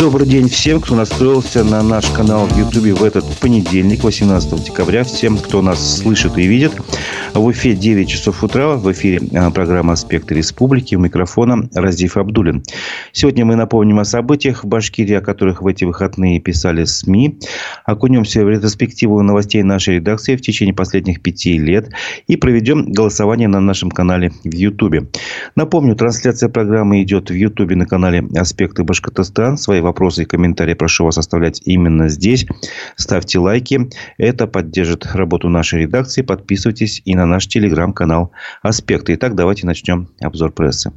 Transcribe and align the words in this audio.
Добрый 0.00 0.28
день 0.28 0.48
всем, 0.48 0.80
кто 0.80 0.94
настроился 0.94 1.64
на 1.64 1.82
наш 1.82 2.06
канал 2.06 2.46
в 2.46 2.56
Ютубе 2.56 2.94
в 2.94 3.02
этот 3.02 3.24
понедельник, 3.38 4.04
18 4.04 4.66
декабря. 4.66 5.02
Всем, 5.02 5.36
кто 5.36 5.60
нас 5.60 5.98
слышит 5.98 6.38
и 6.38 6.46
видит. 6.46 6.72
В 7.34 7.50
эфире 7.50 7.74
9 7.74 8.08
часов 8.08 8.44
утра. 8.44 8.76
В 8.76 8.92
эфире 8.92 9.20
а, 9.34 9.50
программа 9.50 9.94
«Аспекты 9.94 10.36
республики». 10.36 10.94
У 10.94 11.00
микрофона 11.00 11.68
Разиф 11.74 12.16
Абдулин. 12.16 12.62
Сегодня 13.10 13.44
мы 13.44 13.56
напомним 13.56 13.98
о 13.98 14.04
событиях 14.04 14.62
в 14.62 14.68
Башкирии, 14.68 15.14
о 15.14 15.20
которых 15.20 15.62
в 15.62 15.66
эти 15.66 15.82
выходные 15.82 16.38
писали 16.38 16.84
СМИ. 16.84 17.40
Окунемся 17.84 18.44
в 18.44 18.48
ретроспективу 18.48 19.20
новостей 19.22 19.64
нашей 19.64 19.96
редакции 19.96 20.36
в 20.36 20.40
течение 20.42 20.74
последних 20.74 21.22
пяти 21.22 21.58
лет. 21.58 21.90
И 22.28 22.36
проведем 22.36 22.92
голосование 22.92 23.48
на 23.48 23.58
нашем 23.58 23.90
канале 23.90 24.30
в 24.44 24.54
Ютубе. 24.54 25.08
Напомню, 25.56 25.96
трансляция 25.96 26.48
программы 26.48 27.02
идет 27.02 27.30
в 27.30 27.34
Ютубе 27.34 27.74
на 27.74 27.86
канале 27.86 28.24
«Аспекты 28.36 28.84
Башкортостан». 28.84 29.58
Свои 29.58 29.80
вопросы 29.88 30.22
и 30.22 30.26
комментарии 30.26 30.74
прошу 30.74 31.04
вас 31.04 31.18
оставлять 31.18 31.60
именно 31.64 32.08
здесь. 32.08 32.46
Ставьте 32.96 33.38
лайки. 33.38 33.90
Это 34.16 34.46
поддержит 34.46 35.06
работу 35.14 35.48
нашей 35.48 35.80
редакции. 35.80 36.22
Подписывайтесь 36.22 37.02
и 37.04 37.14
на 37.14 37.26
наш 37.26 37.48
телеграм-канал 37.48 38.30
«Аспекты». 38.62 39.14
Итак, 39.14 39.34
давайте 39.34 39.66
начнем 39.66 40.08
обзор 40.20 40.52
прессы. 40.52 40.92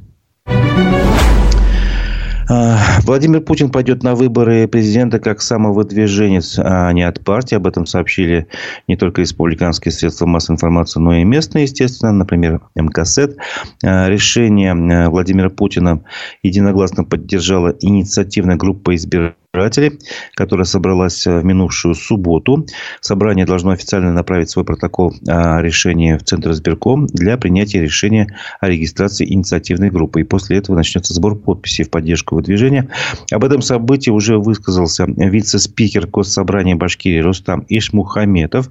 А, 2.54 2.78
Владимир 3.04 3.40
Путин 3.40 3.70
пойдет 3.70 4.02
на 4.02 4.14
выборы 4.14 4.68
президента 4.68 5.18
как 5.18 5.40
самовыдвиженец, 5.40 6.58
а 6.58 6.92
не 6.92 7.02
от 7.02 7.24
партии. 7.24 7.54
Об 7.54 7.66
этом 7.66 7.86
сообщили 7.86 8.46
не 8.86 8.96
только 8.96 9.22
республиканские 9.22 9.90
средства 9.90 10.26
массовой 10.26 10.56
информации, 10.56 11.00
но 11.00 11.14
и 11.14 11.24
местные, 11.24 11.62
естественно. 11.62 12.12
Например, 12.12 12.60
МКСЭД. 12.74 13.38
А, 13.82 14.06
решение 14.10 14.72
а, 14.72 15.08
Владимира 15.08 15.48
Путина 15.48 16.02
единогласно 16.42 17.04
поддержала 17.04 17.74
инициативная 17.80 18.56
группа 18.56 18.94
избирателей 18.96 19.41
избирателей, 19.54 19.98
которая 20.34 20.64
собралась 20.64 21.26
э, 21.26 21.40
в 21.40 21.44
минувшую 21.44 21.94
субботу. 21.94 22.64
Собрание 23.02 23.44
должно 23.44 23.72
официально 23.72 24.10
направить 24.10 24.48
свой 24.48 24.64
протокол 24.64 25.14
о 25.28 25.60
решении 25.60 26.14
в 26.16 26.22
Центр 26.22 26.52
избирком 26.52 27.06
для 27.06 27.36
принятия 27.36 27.82
решения 27.82 28.34
о 28.60 28.68
регистрации 28.68 29.30
инициативной 29.30 29.90
группы. 29.90 30.22
И 30.22 30.24
после 30.24 30.56
этого 30.56 30.74
начнется 30.76 31.12
сбор 31.12 31.36
подписей 31.36 31.84
в 31.84 31.90
поддержку 31.90 32.34
выдвижения. 32.34 32.88
Об 33.30 33.44
этом 33.44 33.60
событии 33.60 34.08
уже 34.08 34.38
высказался 34.38 35.04
вице-спикер 35.06 36.06
Госсобрания 36.06 36.74
Башкирии 36.74 37.20
Рустам 37.20 37.66
Ишмухаметов, 37.68 38.70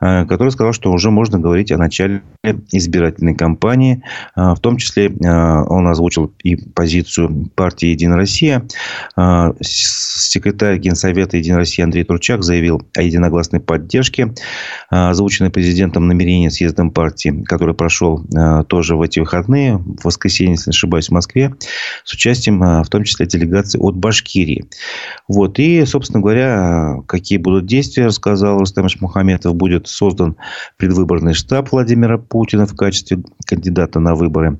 э, 0.00 0.24
который 0.24 0.50
сказал, 0.50 0.72
что 0.72 0.90
уже 0.92 1.10
можно 1.10 1.38
говорить 1.38 1.70
о 1.72 1.76
начале 1.76 2.22
избирательной 2.70 3.34
кампании. 3.34 4.02
Э, 4.34 4.54
в 4.54 4.60
том 4.60 4.78
числе 4.78 5.12
он 5.12 5.86
озвучил 5.88 6.32
и 6.42 6.56
позицию 6.56 7.50
партии 7.54 7.88
«Единая 7.88 8.16
Россия» 8.16 8.66
секретарь 10.22 10.78
Генсовета 10.78 11.36
«Единой 11.36 11.58
России» 11.58 11.82
Андрей 11.82 12.04
Турчак 12.04 12.42
заявил 12.42 12.82
о 12.96 13.02
единогласной 13.02 13.60
поддержке, 13.60 14.34
а, 14.90 15.10
озвученной 15.10 15.50
президентом 15.50 16.06
намерения 16.06 16.50
съездом 16.50 16.90
партии, 16.90 17.42
который 17.46 17.74
прошел 17.74 18.24
а, 18.34 18.64
тоже 18.64 18.96
в 18.96 19.02
эти 19.02 19.18
выходные, 19.20 19.76
в 19.76 20.04
воскресенье, 20.04 20.52
если 20.52 20.70
не 20.70 20.74
ошибаюсь, 20.74 21.08
в 21.08 21.12
Москве, 21.12 21.54
с 22.04 22.12
участием 22.12 22.62
а, 22.62 22.82
в 22.82 22.88
том 22.88 23.04
числе 23.04 23.26
делегации 23.26 23.78
от 23.78 23.96
Башкирии. 23.96 24.64
Вот. 25.28 25.58
И, 25.58 25.84
собственно 25.84 26.20
говоря, 26.20 27.02
какие 27.06 27.38
будут 27.38 27.66
действия, 27.66 28.06
рассказал 28.06 28.58
Рустам 28.58 28.86
Мухаметов. 29.00 29.54
Будет 29.54 29.86
создан 29.86 30.36
предвыборный 30.76 31.34
штаб 31.34 31.70
Владимира 31.72 32.18
Путина 32.18 32.66
в 32.66 32.74
качестве 32.74 33.22
кандидата 33.46 34.00
на 34.00 34.14
выборы. 34.14 34.58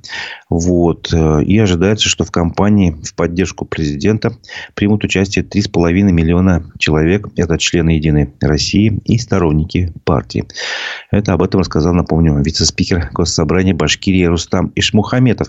Вот. 0.48 1.12
И 1.12 1.58
ожидается, 1.58 2.08
что 2.08 2.24
в 2.24 2.30
кампании 2.30 2.96
в 3.02 3.14
поддержку 3.14 3.64
президента 3.64 4.36
примут 4.74 5.05
участие 5.05 5.44
3,5 5.53 5.92
миллиона 6.12 6.72
человек. 6.78 7.28
Это 7.36 7.58
члены 7.58 7.91
Единой 7.91 8.33
России 8.41 9.00
и 9.05 9.19
сторонники 9.19 9.92
партии. 10.05 10.45
Это 11.11 11.33
об 11.34 11.42
этом 11.42 11.61
рассказал, 11.61 11.92
напомню, 11.92 12.41
вице-спикер 12.42 13.11
Госсобрания 13.13 13.74
Башкирии 13.74 14.24
Рустам 14.24 14.73
Ишмухаметов. 14.74 15.48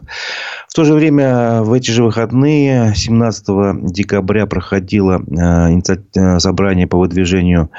В 0.73 0.75
то 0.75 0.85
же 0.85 0.95
время 0.95 1.61
в 1.61 1.71
эти 1.71 1.91
же 1.91 2.03
выходные 2.03 2.95
17 2.95 3.93
декабря 3.93 4.47
проходило 4.47 5.21
э, 5.21 5.79
э, 6.15 6.39
собрание 6.39 6.87
по 6.87 6.97
выдвижению 6.97 7.69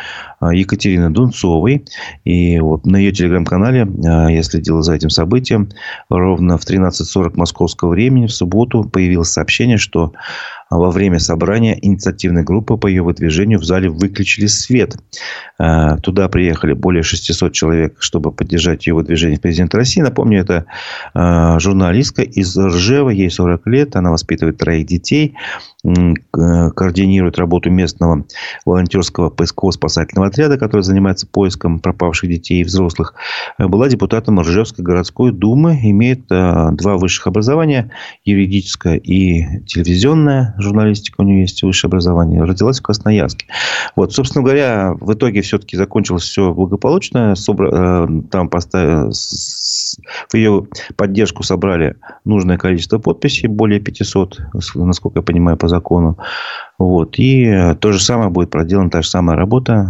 э, 0.40 0.50
Екатерины 0.54 1.10
Дунцовой. 1.10 1.86
И 2.22 2.60
вот 2.60 2.86
на 2.86 2.96
ее 2.96 3.10
телеграм-канале 3.10 3.88
я 4.00 4.42
следил 4.44 4.80
за 4.82 4.94
этим 4.94 5.10
событием. 5.10 5.70
Ровно 6.08 6.56
в 6.56 6.64
13.40 6.64 7.32
московского 7.34 7.90
времени 7.90 8.28
в 8.28 8.32
субботу 8.32 8.84
появилось 8.84 9.30
сообщение, 9.30 9.76
что 9.76 10.12
во 10.70 10.90
время 10.92 11.18
собрания 11.18 11.76
инициативной 11.80 12.44
группы 12.44 12.76
по 12.76 12.86
ее 12.86 13.02
выдвижению 13.02 13.58
в 13.58 13.64
зале 13.64 13.88
выключили 13.88 14.46
свет. 14.46 14.96
Туда 15.56 16.28
приехали 16.28 16.72
более 16.72 17.02
600 17.02 17.52
человек, 17.52 17.96
чтобы 18.00 18.32
поддержать 18.32 18.86
ее 18.86 18.94
выдвижение 18.94 19.38
в 19.38 19.42
президента 19.42 19.76
России. 19.76 20.00
Напомню, 20.00 20.40
это 20.40 20.66
журналистка 21.60 22.22
из 22.22 22.56
Ржева, 22.84 23.10
ей 23.10 23.30
40 23.30 23.66
лет, 23.66 23.96
она 23.96 24.10
воспитывает 24.10 24.58
троих 24.58 24.86
детей 24.86 25.34
координирует 26.30 27.38
работу 27.38 27.70
местного 27.70 28.24
волонтерского 28.64 29.28
поисково-спасательного 29.28 30.28
отряда, 30.28 30.56
который 30.56 30.80
занимается 30.80 31.26
поиском 31.26 31.78
пропавших 31.78 32.30
детей 32.30 32.62
и 32.62 32.64
взрослых, 32.64 33.14
была 33.58 33.88
депутатом 33.88 34.40
Ржевской 34.40 34.82
городской 34.82 35.30
думы, 35.30 35.78
имеет 35.82 36.20
а, 36.30 36.70
два 36.70 36.96
высших 36.96 37.26
образования, 37.26 37.90
юридическое 38.24 38.96
и 38.96 39.62
телевизионное, 39.66 40.54
журналистика 40.58 41.20
у 41.20 41.24
нее 41.24 41.42
есть 41.42 41.62
высшее 41.62 41.90
образование, 41.90 42.42
родилась 42.42 42.80
в 42.80 42.82
Красноярске. 42.82 43.46
Вот, 43.94 44.14
собственно 44.14 44.42
говоря, 44.42 44.94
в 44.98 45.12
итоге 45.12 45.42
все-таки 45.42 45.76
закончилось 45.76 46.24
все 46.24 46.54
благополучно, 46.54 47.34
э, 47.34 48.06
там 48.30 48.48
поставили, 48.48 49.12
в 50.28 50.34
ее 50.34 50.66
поддержку 50.96 51.42
собрали 51.42 51.96
нужное 52.24 52.58
количество 52.58 52.98
подписей, 52.98 53.48
более 53.48 53.80
500, 53.80 54.40
насколько 54.74 55.18
я 55.18 55.22
понимаю, 55.22 55.56
по 55.56 55.68
закону. 55.68 56.18
Вот. 56.78 57.18
И 57.18 57.74
то 57.80 57.92
же 57.92 58.00
самое 58.00 58.30
будет 58.30 58.50
проделана 58.50 58.90
та 58.90 59.02
же 59.02 59.08
самая 59.08 59.36
работа. 59.36 59.88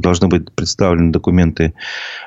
Э, 0.00 0.10
должны 0.10 0.28
быть 0.28 0.50
представлены 0.52 1.12
документы 1.12 1.74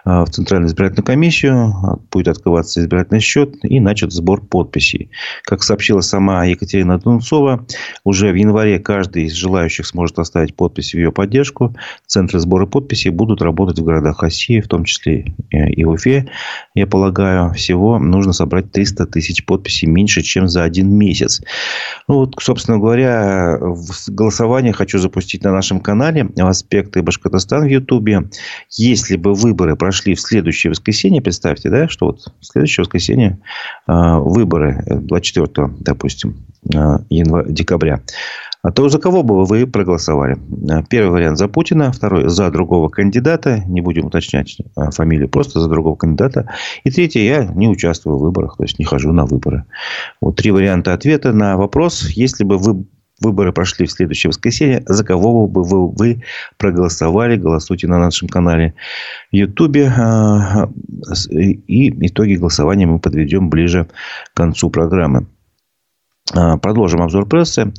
э, 0.06 0.23
в 0.23 0.29
Центральную 0.29 0.69
избирательную 0.69 1.06
комиссию. 1.06 2.00
Будет 2.11 2.29
открываться 2.29 2.81
избирательный 2.81 3.19
счет. 3.19 3.56
И 3.63 3.79
начат 3.79 4.11
сбор 4.11 4.41
подписей. 4.41 5.09
Как 5.44 5.63
сообщила 5.63 6.01
сама 6.01 6.45
Екатерина 6.45 6.97
Дунцова, 7.00 7.66
уже 8.03 8.31
в 8.31 8.35
январе 8.35 8.79
каждый 8.79 9.25
из 9.25 9.33
желающих 9.33 9.85
сможет 9.85 10.19
оставить 10.19 10.56
подпись 10.56 10.91
в 10.91 10.97
ее 10.97 11.12
поддержку. 11.12 11.75
Центры 12.06 12.39
сбора 12.39 12.66
подписей 12.66 13.12
будут 13.12 13.41
работать 13.41 13.79
в 13.79 13.83
городах 13.83 14.22
России, 14.22 14.62
в 14.62 14.67
том 14.67 14.85
числе 14.85 15.35
и 15.51 15.83
в 15.83 15.89
Уфе. 15.89 16.29
Я 16.75 16.88
полагаю, 16.88 17.53
всего 17.53 18.00
нужно 18.00 18.33
собрать 18.33 18.72
300 18.72 19.07
тысяч 19.07 19.45
подписей 19.45 19.88
меньше, 19.88 20.22
чем 20.22 20.47
за 20.47 20.63
один 20.63 20.94
месяц. 20.94 21.41
Ну, 22.07 22.16
вот, 22.16 22.35
собственно 22.39 22.78
говоря, 22.78 23.59
голосование 24.07 24.73
хочу 24.73 25.00
запустить 25.00 25.44
на 25.44 25.51
нашем 25.51 25.79
канале 25.79 26.29
«Аспекты 26.38 27.01
Башкортостан» 27.01 27.62
в 27.63 27.68
Ютубе. 27.68 28.29
Если 28.72 29.16
бы 29.16 29.34
выборы 29.34 29.75
прошли 29.75 30.16
в 30.16 30.22
следующее 30.22 30.72
воскресенье, 30.72 31.22
представьте, 31.22 31.69
да, 31.69 31.88
что 31.88 32.07
вот 32.07 32.22
в 32.40 32.46
следующее 32.46 32.84
воскресенье 32.84 33.40
э, 33.88 34.18
выборы 34.18 34.84
24, 34.88 35.68
э, 35.68 35.72
допустим, 35.79 36.38
э, 36.74 36.97
января, 37.09 37.46
декабря, 37.50 38.01
а 38.62 38.72
то 38.72 38.88
за 38.88 38.97
кого 38.97 39.24
бы 39.24 39.44
вы 39.44 39.68
проголосовали? 39.68 40.38
Первый 40.90 41.12
вариант 41.12 41.38
за 41.38 41.50
Путина, 41.50 41.91
второй 41.91 42.29
за 42.29 42.50
другого 42.50 42.88
кандидата, 42.88 43.62
не 43.68 43.81
будем 43.81 44.06
уточнять 44.06 44.57
фамилию, 44.91 45.28
просто 45.28 45.59
за 45.59 45.68
другого 45.68 45.95
кандидата. 45.95 46.47
И 46.85 46.90
третий, 46.90 47.25
я 47.25 47.44
не 47.44 47.68
участвую 47.68 48.18
в 48.18 48.22
выборах, 48.22 48.56
то 48.56 48.63
есть 48.63 48.80
не 48.80 48.85
хожу 48.85 49.12
на 49.12 49.25
выборы. 49.25 49.66
Вот 50.22 50.38
три 50.38 50.51
варианта 50.51 50.94
ответа 50.94 51.34
на 51.34 51.57
вопрос, 51.57 52.07
если 52.12 52.45
бы 52.45 52.57
вы 52.57 52.85
выборы 53.23 53.51
прошли 53.51 53.85
в 53.85 53.91
следующее 53.91 54.29
воскресенье, 54.29 54.84
за 54.85 55.03
кого 55.03 55.48
бы 55.48 55.63
вы, 55.63 55.88
вы 55.89 56.24
проголосовали, 56.57 57.38
голосуйте 57.38 57.88
на 57.88 57.98
нашем 57.98 58.27
канале 58.27 58.74
в 59.31 59.36
Ютубе. 59.36 59.92
А, 59.98 60.69
и 61.68 62.07
итоги 62.07 62.36
голосования 62.36 62.86
мы 62.86 63.00
подведем 63.00 63.50
ближе 63.50 63.88
к 64.33 64.38
концу 64.38 64.69
программы. 64.69 65.27
А, 66.33 66.57
продолжим 66.57 67.01
обзор 67.01 67.25
прессы. 67.25 67.74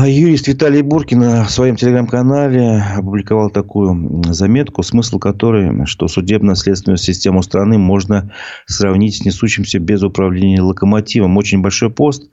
А 0.00 0.08
юрист 0.08 0.48
Виталий 0.48 0.80
Буркин 0.80 1.44
в 1.44 1.50
своем 1.50 1.76
телеграм-канале 1.76 2.82
опубликовал 2.96 3.50
такую 3.50 4.22
заметку, 4.32 4.82
смысл 4.82 5.18
которой, 5.18 5.84
что 5.84 6.08
судебно-следственную 6.08 6.96
систему 6.96 7.42
страны 7.42 7.76
можно 7.76 8.32
сравнить 8.64 9.16
с 9.16 9.24
несущимся 9.26 9.78
без 9.78 10.02
управления 10.02 10.62
локомотивом. 10.62 11.36
Очень 11.36 11.60
большой 11.60 11.90
пост, 11.90 12.30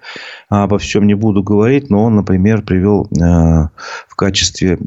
обо 0.47 0.77
всем 0.77 1.07
не 1.07 1.13
буду 1.13 1.43
говорить, 1.43 1.89
но 1.89 2.05
он, 2.05 2.15
например, 2.15 2.61
привел 2.61 3.05
э, 3.07 3.17
в 4.07 4.15
качестве, 4.15 4.79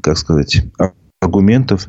как 0.00 0.16
сказать, 0.16 0.62
аргументов 1.22 1.86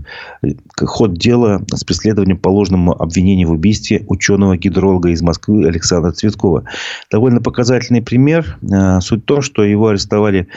ход 0.79 1.13
дела 1.13 1.61
с 1.73 1.83
преследованием 1.83 2.37
по 2.37 2.49
ложному 2.49 2.93
обвинению 2.93 3.47
в 3.49 3.51
убийстве 3.51 4.03
ученого-гидролога 4.07 5.09
из 5.09 5.21
Москвы 5.21 5.67
Александра 5.67 6.11
Цветкова. 6.11 6.63
Довольно 7.11 7.41
показательный 7.41 8.01
пример. 8.01 8.57
Э, 8.71 8.99
суть 9.01 9.23
в 9.23 9.25
том, 9.25 9.41
что 9.41 9.63
его 9.63 9.87
арестовали 9.87 10.47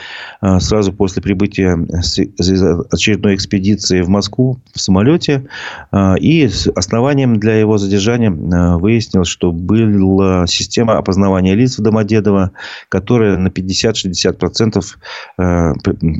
э, 0.41 0.59
сразу 0.59 0.93
после 0.93 1.23
прибытия 1.23 1.73
очередной 2.91 3.35
экспедиции 3.35 4.01
в 4.01 4.09
Москву 4.09 4.59
в 4.73 4.79
самолете. 4.79 5.47
Э, 5.91 6.15
и 6.19 6.47
основанием 6.75 7.39
для 7.39 7.55
его 7.55 7.77
задержания 7.77 8.29
выяснилось, 8.29 9.27
что 9.27 9.51
была 9.51 10.45
система 10.47 10.97
опознавания 10.97 11.55
лиц 11.55 11.79
в 11.79 11.81
Домодедово, 11.81 12.51
которая 12.89 13.37
на 13.37 13.47
50-60% 13.47 14.83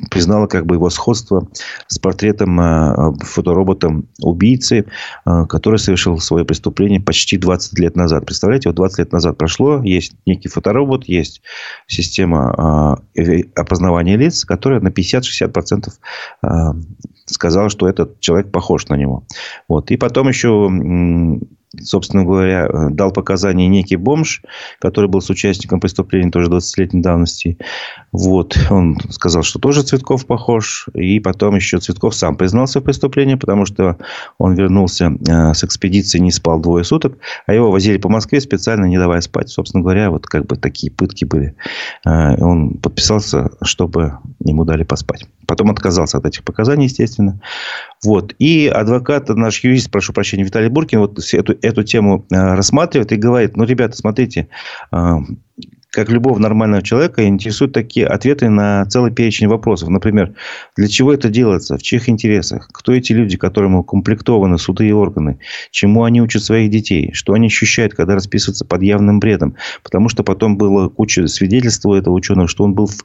признала 0.09 0.47
как 0.47 0.65
бы 0.65 0.75
его 0.75 0.89
сходство 0.89 1.47
с 1.87 1.99
портретом 1.99 2.46
портретом, 2.47 2.59
э, 2.59 3.25
фотороботом 3.25 4.07
убийцы, 4.21 4.85
э, 5.25 5.45
который 5.49 5.79
совершил 5.79 6.19
свое 6.19 6.45
преступление 6.45 6.99
почти 6.99 7.37
20 7.37 7.79
лет 7.79 7.95
назад. 7.95 8.25
Представляете, 8.25 8.69
вот 8.69 8.75
20 8.75 8.99
лет 8.99 9.11
назад 9.11 9.37
прошло, 9.37 9.81
есть 9.83 10.13
некий 10.25 10.49
фоторобот, 10.49 11.05
есть 11.05 11.41
система 11.87 12.99
э, 13.15 13.41
опознавания 13.55 14.17
лиц, 14.17 14.45
которая 14.45 14.79
на 14.81 14.89
50-60% 14.89 15.89
сказала, 17.25 17.69
что 17.69 17.87
этот 17.87 18.19
человек 18.19 18.51
похож 18.51 18.87
на 18.87 18.95
него. 18.95 19.23
Вот. 19.67 19.91
И 19.91 19.97
потом 19.97 20.29
еще 20.29 20.69
собственно 21.81 22.23
говоря, 22.23 22.67
э, 22.67 22.89
дал 22.91 23.11
показания 23.11 23.67
некий 23.67 23.95
бомж, 23.95 24.41
который 24.79 25.09
был 25.09 25.21
с 25.21 25.29
участником 25.29 25.79
преступления 25.79 26.31
тоже 26.31 26.49
20-летней 26.49 27.01
давности. 27.01 27.57
Вот. 28.11 28.57
Он 28.69 28.97
сказал, 29.09 29.43
что 29.43 29.59
тоже 29.59 29.83
Цветков 29.83 30.25
похож. 30.25 30.87
И 30.93 31.19
потом 31.19 31.55
еще 31.55 31.79
Цветков 31.79 32.15
сам 32.15 32.35
признался 32.35 32.79
в 32.79 32.83
преступлении, 32.83 33.35
потому 33.35 33.65
что 33.65 33.97
он 34.37 34.53
вернулся 34.53 35.11
э, 35.27 35.53
с 35.53 35.63
экспедиции, 35.63 36.19
не 36.19 36.31
спал 36.31 36.59
двое 36.59 36.83
суток, 36.83 37.17
а 37.45 37.53
его 37.53 37.71
возили 37.71 37.97
по 37.97 38.09
Москве 38.09 38.41
специально, 38.41 38.85
не 38.85 38.97
давая 38.97 39.21
спать. 39.21 39.49
Собственно 39.49 39.83
говоря, 39.83 40.09
вот 40.11 40.25
как 40.25 40.45
бы 40.45 40.55
такие 40.55 40.91
пытки 40.91 41.25
были. 41.25 41.55
Э, 42.05 42.35
он 42.41 42.75
подписался, 42.75 43.51
чтобы 43.61 44.17
ему 44.43 44.65
дали 44.65 44.83
поспать. 44.83 45.25
Потом 45.47 45.71
отказался 45.71 46.17
от 46.17 46.25
этих 46.25 46.43
показаний, 46.43 46.85
естественно. 46.85 47.39
Вот. 48.07 48.33
И 48.39 48.67
адвокат, 48.67 49.27
наш 49.27 49.61
юрист, 49.65 49.91
прошу 49.91 50.13
прощения, 50.13 50.45
Виталий 50.45 50.69
Буркин, 50.69 50.99
вот 50.99 51.19
эту, 51.33 51.57
эту 51.61 51.83
тему 51.83 52.25
э, 52.31 52.35
рассматривает 52.37 53.11
и 53.11 53.17
говорит, 53.17 53.57
ну, 53.57 53.65
ребята, 53.65 53.97
смотрите, 53.97 54.47
э, 54.93 55.15
как 55.97 56.09
любого 56.09 56.37
нормального 56.37 56.83
человека, 56.83 57.25
интересуют 57.25 57.73
такие 57.73 58.05
ответы 58.05 58.49
на 58.49 58.85
целый 58.85 59.11
перечень 59.11 59.47
вопросов. 59.47 59.89
Например, 59.89 60.31
для 60.75 60.87
чего 60.87 61.11
это 61.11 61.27
делается, 61.27 61.75
в 61.75 61.81
чьих 61.81 62.07
интересах, 62.07 62.69
кто 62.71 62.93
эти 62.93 63.13
люди, 63.13 63.35
которым 63.35 63.73
укомплектованы 63.73 64.59
суды 64.59 64.89
и 64.89 64.91
органы, 64.91 65.39
чему 65.71 66.03
они 66.03 66.21
учат 66.21 66.43
своих 66.43 66.69
детей, 66.69 67.13
что 67.13 67.33
они 67.33 67.47
ощущают, 67.47 67.95
когда 67.95 68.13
расписываются 68.13 68.63
под 68.63 68.83
явным 68.83 69.19
бредом. 69.19 69.55
Потому 69.81 70.07
что 70.07 70.21
потом 70.21 70.55
было 70.55 70.87
куча 70.87 71.25
свидетельств 71.25 71.83
у 71.87 71.95
этого 71.95 72.13
ученого, 72.13 72.47
что 72.47 72.63
он 72.63 72.75
был 72.75 72.85
в, 72.85 72.99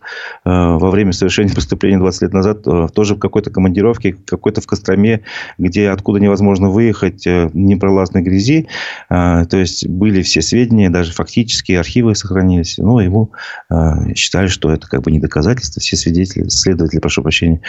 э, 0.44 0.50
во 0.50 0.90
время 0.90 1.12
совершения 1.12 1.54
преступления 1.54 1.96
20 1.96 2.20
лет 2.20 2.34
назад 2.34 2.58
э, 2.66 2.88
тоже 2.94 3.14
в 3.14 3.18
какой-то 3.20 3.48
командировке, 3.48 4.12
какой-то 4.26 4.60
в 4.60 4.66
Костроме, 4.66 5.22
где 5.56 5.88
откуда 5.88 6.20
невозможно 6.20 6.68
выехать, 6.68 7.26
э, 7.26 7.48
непролазной 7.54 8.20
грязи. 8.20 8.68
Э, 9.08 9.46
то 9.48 9.56
есть, 9.56 9.88
были 9.88 10.20
все 10.20 10.42
сведения, 10.42 10.90
даже 10.90 11.12
фактические 11.12 11.80
архивы 11.80 12.14
сохранились 12.14 12.78
версию. 12.82 12.86
Но 12.86 13.00
ему 13.00 13.32
э, 13.70 14.14
считали, 14.14 14.48
что 14.48 14.70
это 14.70 14.88
как 14.88 15.02
бы 15.02 15.10
не 15.10 15.18
доказательство. 15.18 15.80
Все 15.80 15.96
свидетели, 15.96 16.48
следователи, 16.48 17.00
прошу 17.00 17.22
прощения. 17.22 17.60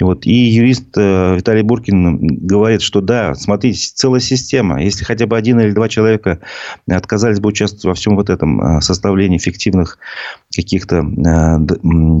Вот. 0.00 0.26
И 0.26 0.32
юрист 0.32 0.96
э, 0.96 1.36
Виталий 1.36 1.62
Буркин 1.62 2.46
говорит, 2.46 2.82
что 2.82 3.00
да, 3.00 3.34
смотрите, 3.34 3.90
целая 3.94 4.20
система. 4.20 4.82
Если 4.82 5.04
хотя 5.04 5.26
бы 5.26 5.36
один 5.36 5.60
или 5.60 5.72
два 5.72 5.88
человека 5.88 6.38
отказались 6.88 7.40
бы 7.40 7.50
участвовать 7.50 7.84
во 7.84 7.94
всем 7.94 8.16
вот 8.16 8.30
этом 8.30 8.80
составлении 8.80 9.38
фиктивных 9.38 9.98
каких-то 10.54 10.98
э, 10.98 11.56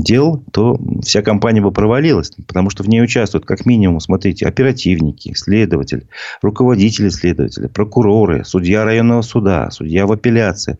дел, 0.02 0.42
то 0.52 0.78
вся 1.02 1.22
компания 1.22 1.60
бы 1.60 1.70
провалилась. 1.70 2.32
Потому 2.46 2.70
что 2.70 2.82
в 2.82 2.88
ней 2.88 3.02
участвуют 3.02 3.44
как 3.44 3.66
минимум, 3.66 4.00
смотрите, 4.00 4.46
оперативники, 4.46 5.34
следователи, 5.34 6.06
руководители 6.40 7.08
следователя, 7.10 7.68
прокуроры, 7.68 8.44
судья 8.44 8.84
районного 8.84 9.22
суда, 9.22 9.70
судья 9.70 10.06
в 10.06 10.12
апелляции. 10.12 10.78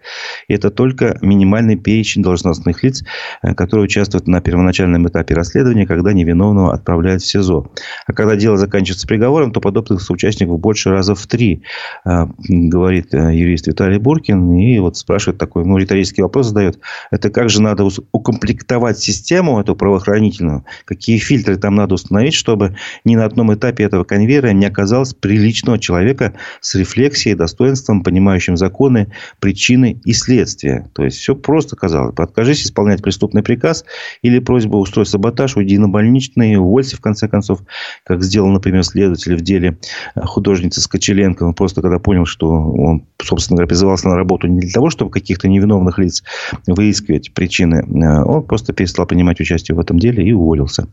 И 0.48 0.54
это 0.54 0.70
только 0.70 1.18
минимальный 1.20 1.76
перечень 1.76 2.22
должностных 2.22 2.82
лиц, 2.82 3.04
э, 3.42 3.54
которые 3.54 3.84
участвуют 3.84 4.26
на 4.26 4.40
первоначальном 4.40 5.06
этапе 5.08 5.34
расследования, 5.34 5.86
когда 5.86 6.12
невиновного 6.12 6.72
отправляют 6.72 7.22
в 7.22 7.26
СИЗО. 7.26 7.70
А 8.06 8.12
когда 8.12 8.36
дело 8.36 8.56
заканчивается 8.56 9.06
приговором, 9.06 9.52
то 9.52 9.60
подобных 9.60 10.00
соучастников 10.00 10.58
больше 10.58 10.90
раза 10.90 11.14
в 11.14 11.26
три, 11.26 11.62
э, 12.04 12.26
говорит 12.48 13.12
юрист 13.12 13.66
Виталий 13.66 13.98
Буркин. 13.98 14.56
И 14.56 14.78
вот 14.78 14.96
спрашивает 14.96 15.38
такой, 15.38 15.64
ну, 15.64 15.76
риторический 15.76 16.22
вопрос 16.22 16.46
задает. 16.46 16.78
Это 17.10 17.30
как 17.30 17.41
же 17.48 17.62
надо 17.62 17.88
укомплектовать 18.12 18.98
систему 18.98 19.60
эту 19.60 19.74
правоохранительную? 19.74 20.64
Какие 20.84 21.18
фильтры 21.18 21.56
там 21.56 21.74
надо 21.74 21.94
установить, 21.94 22.34
чтобы 22.34 22.76
ни 23.04 23.16
на 23.16 23.24
одном 23.24 23.54
этапе 23.54 23.84
этого 23.84 24.04
конвейера 24.04 24.48
не 24.48 24.66
оказалось 24.66 25.14
приличного 25.14 25.78
человека 25.78 26.34
с 26.60 26.74
рефлексией, 26.74 27.34
достоинством, 27.34 28.02
понимающим 28.02 28.56
законы, 28.56 29.12
причины 29.40 30.00
и 30.04 30.12
следствия. 30.12 30.88
То 30.92 31.04
есть, 31.04 31.18
все 31.18 31.34
просто, 31.34 31.76
казалось 31.76 32.14
бы. 32.14 32.22
Откажись 32.22 32.64
исполнять 32.64 33.02
преступный 33.02 33.42
приказ 33.42 33.84
или 34.22 34.38
просьбу 34.38 34.78
устроить 34.78 35.08
саботаж, 35.08 35.56
уйди 35.56 35.78
на 35.78 35.88
больничный, 35.88 36.56
уволься, 36.56 36.96
в 36.96 37.00
конце 37.00 37.28
концов, 37.28 37.60
как 38.04 38.22
сделал, 38.22 38.48
например, 38.48 38.84
следователь 38.84 39.36
в 39.36 39.40
деле 39.40 39.78
э, 40.14 40.20
художницы 40.22 40.80
Скочеленко. 40.80 41.44
Он 41.44 41.54
просто 41.54 41.82
когда 41.82 41.98
понял, 41.98 42.26
что 42.26 42.48
он, 42.50 43.06
собственно 43.20 43.56
говоря, 43.56 43.68
призывался 43.68 44.08
на 44.08 44.16
работу 44.16 44.46
не 44.46 44.60
для 44.60 44.70
того, 44.70 44.90
чтобы 44.90 45.10
каких-то 45.10 45.48
невиновных 45.48 45.98
лиц 45.98 46.22
выискивать 46.66 47.31
причины, 47.34 47.76
э, 47.76 48.22
он 48.22 48.44
просто 48.44 48.72
перестал 48.72 49.06
принимать 49.06 49.40
участие 49.40 49.76
в 49.76 49.80
этом 49.80 49.98
деле 49.98 50.24
и 50.24 50.32
уволился. 50.32 50.86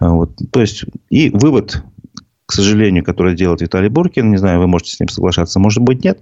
Э, 0.00 0.08
вот. 0.08 0.32
То 0.50 0.60
есть, 0.60 0.84
и 1.10 1.30
вывод 1.30 1.82
к 2.48 2.52
сожалению, 2.54 3.04
которое 3.04 3.36
делает 3.36 3.60
Виталий 3.60 3.90
Буркин. 3.90 4.30
Не 4.30 4.38
знаю, 4.38 4.58
вы 4.58 4.66
можете 4.66 4.92
с 4.92 5.00
ним 5.00 5.10
соглашаться, 5.10 5.60
может 5.60 5.82
быть, 5.82 6.02
нет. 6.02 6.20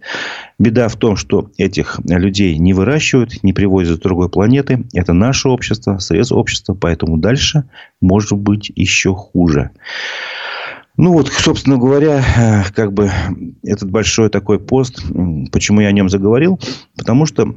Беда 0.59 0.89
в 0.89 0.97
том, 0.97 1.15
что 1.15 1.53
этих 1.57 2.01
людей 2.05 2.59
не 2.59 2.75
выращивают, 2.75 3.45
не 3.45 3.53
привозят 3.53 3.99
с 3.99 4.01
другой 4.01 4.29
планеты. 4.29 4.87
Это 4.93 5.13
наше 5.13 5.49
общество, 5.49 5.99
срез 5.99 6.33
общества, 6.33 6.75
поэтому 6.75 7.17
дальше 7.17 7.71
может 8.01 8.33
быть 8.33 8.73
еще 8.75 9.15
хуже. 9.15 9.71
Ну 10.97 11.13
вот, 11.13 11.29
собственно 11.29 11.77
говоря, 11.77 12.25
э, 12.37 12.73
как 12.75 12.93
бы 12.93 13.11
этот 13.63 13.91
большой 13.91 14.29
такой 14.29 14.59
пост, 14.59 15.01
почему 15.53 15.81
я 15.81 15.89
о 15.89 15.93
нем 15.93 16.09
заговорил, 16.09 16.59
потому 16.97 17.27
что 17.27 17.55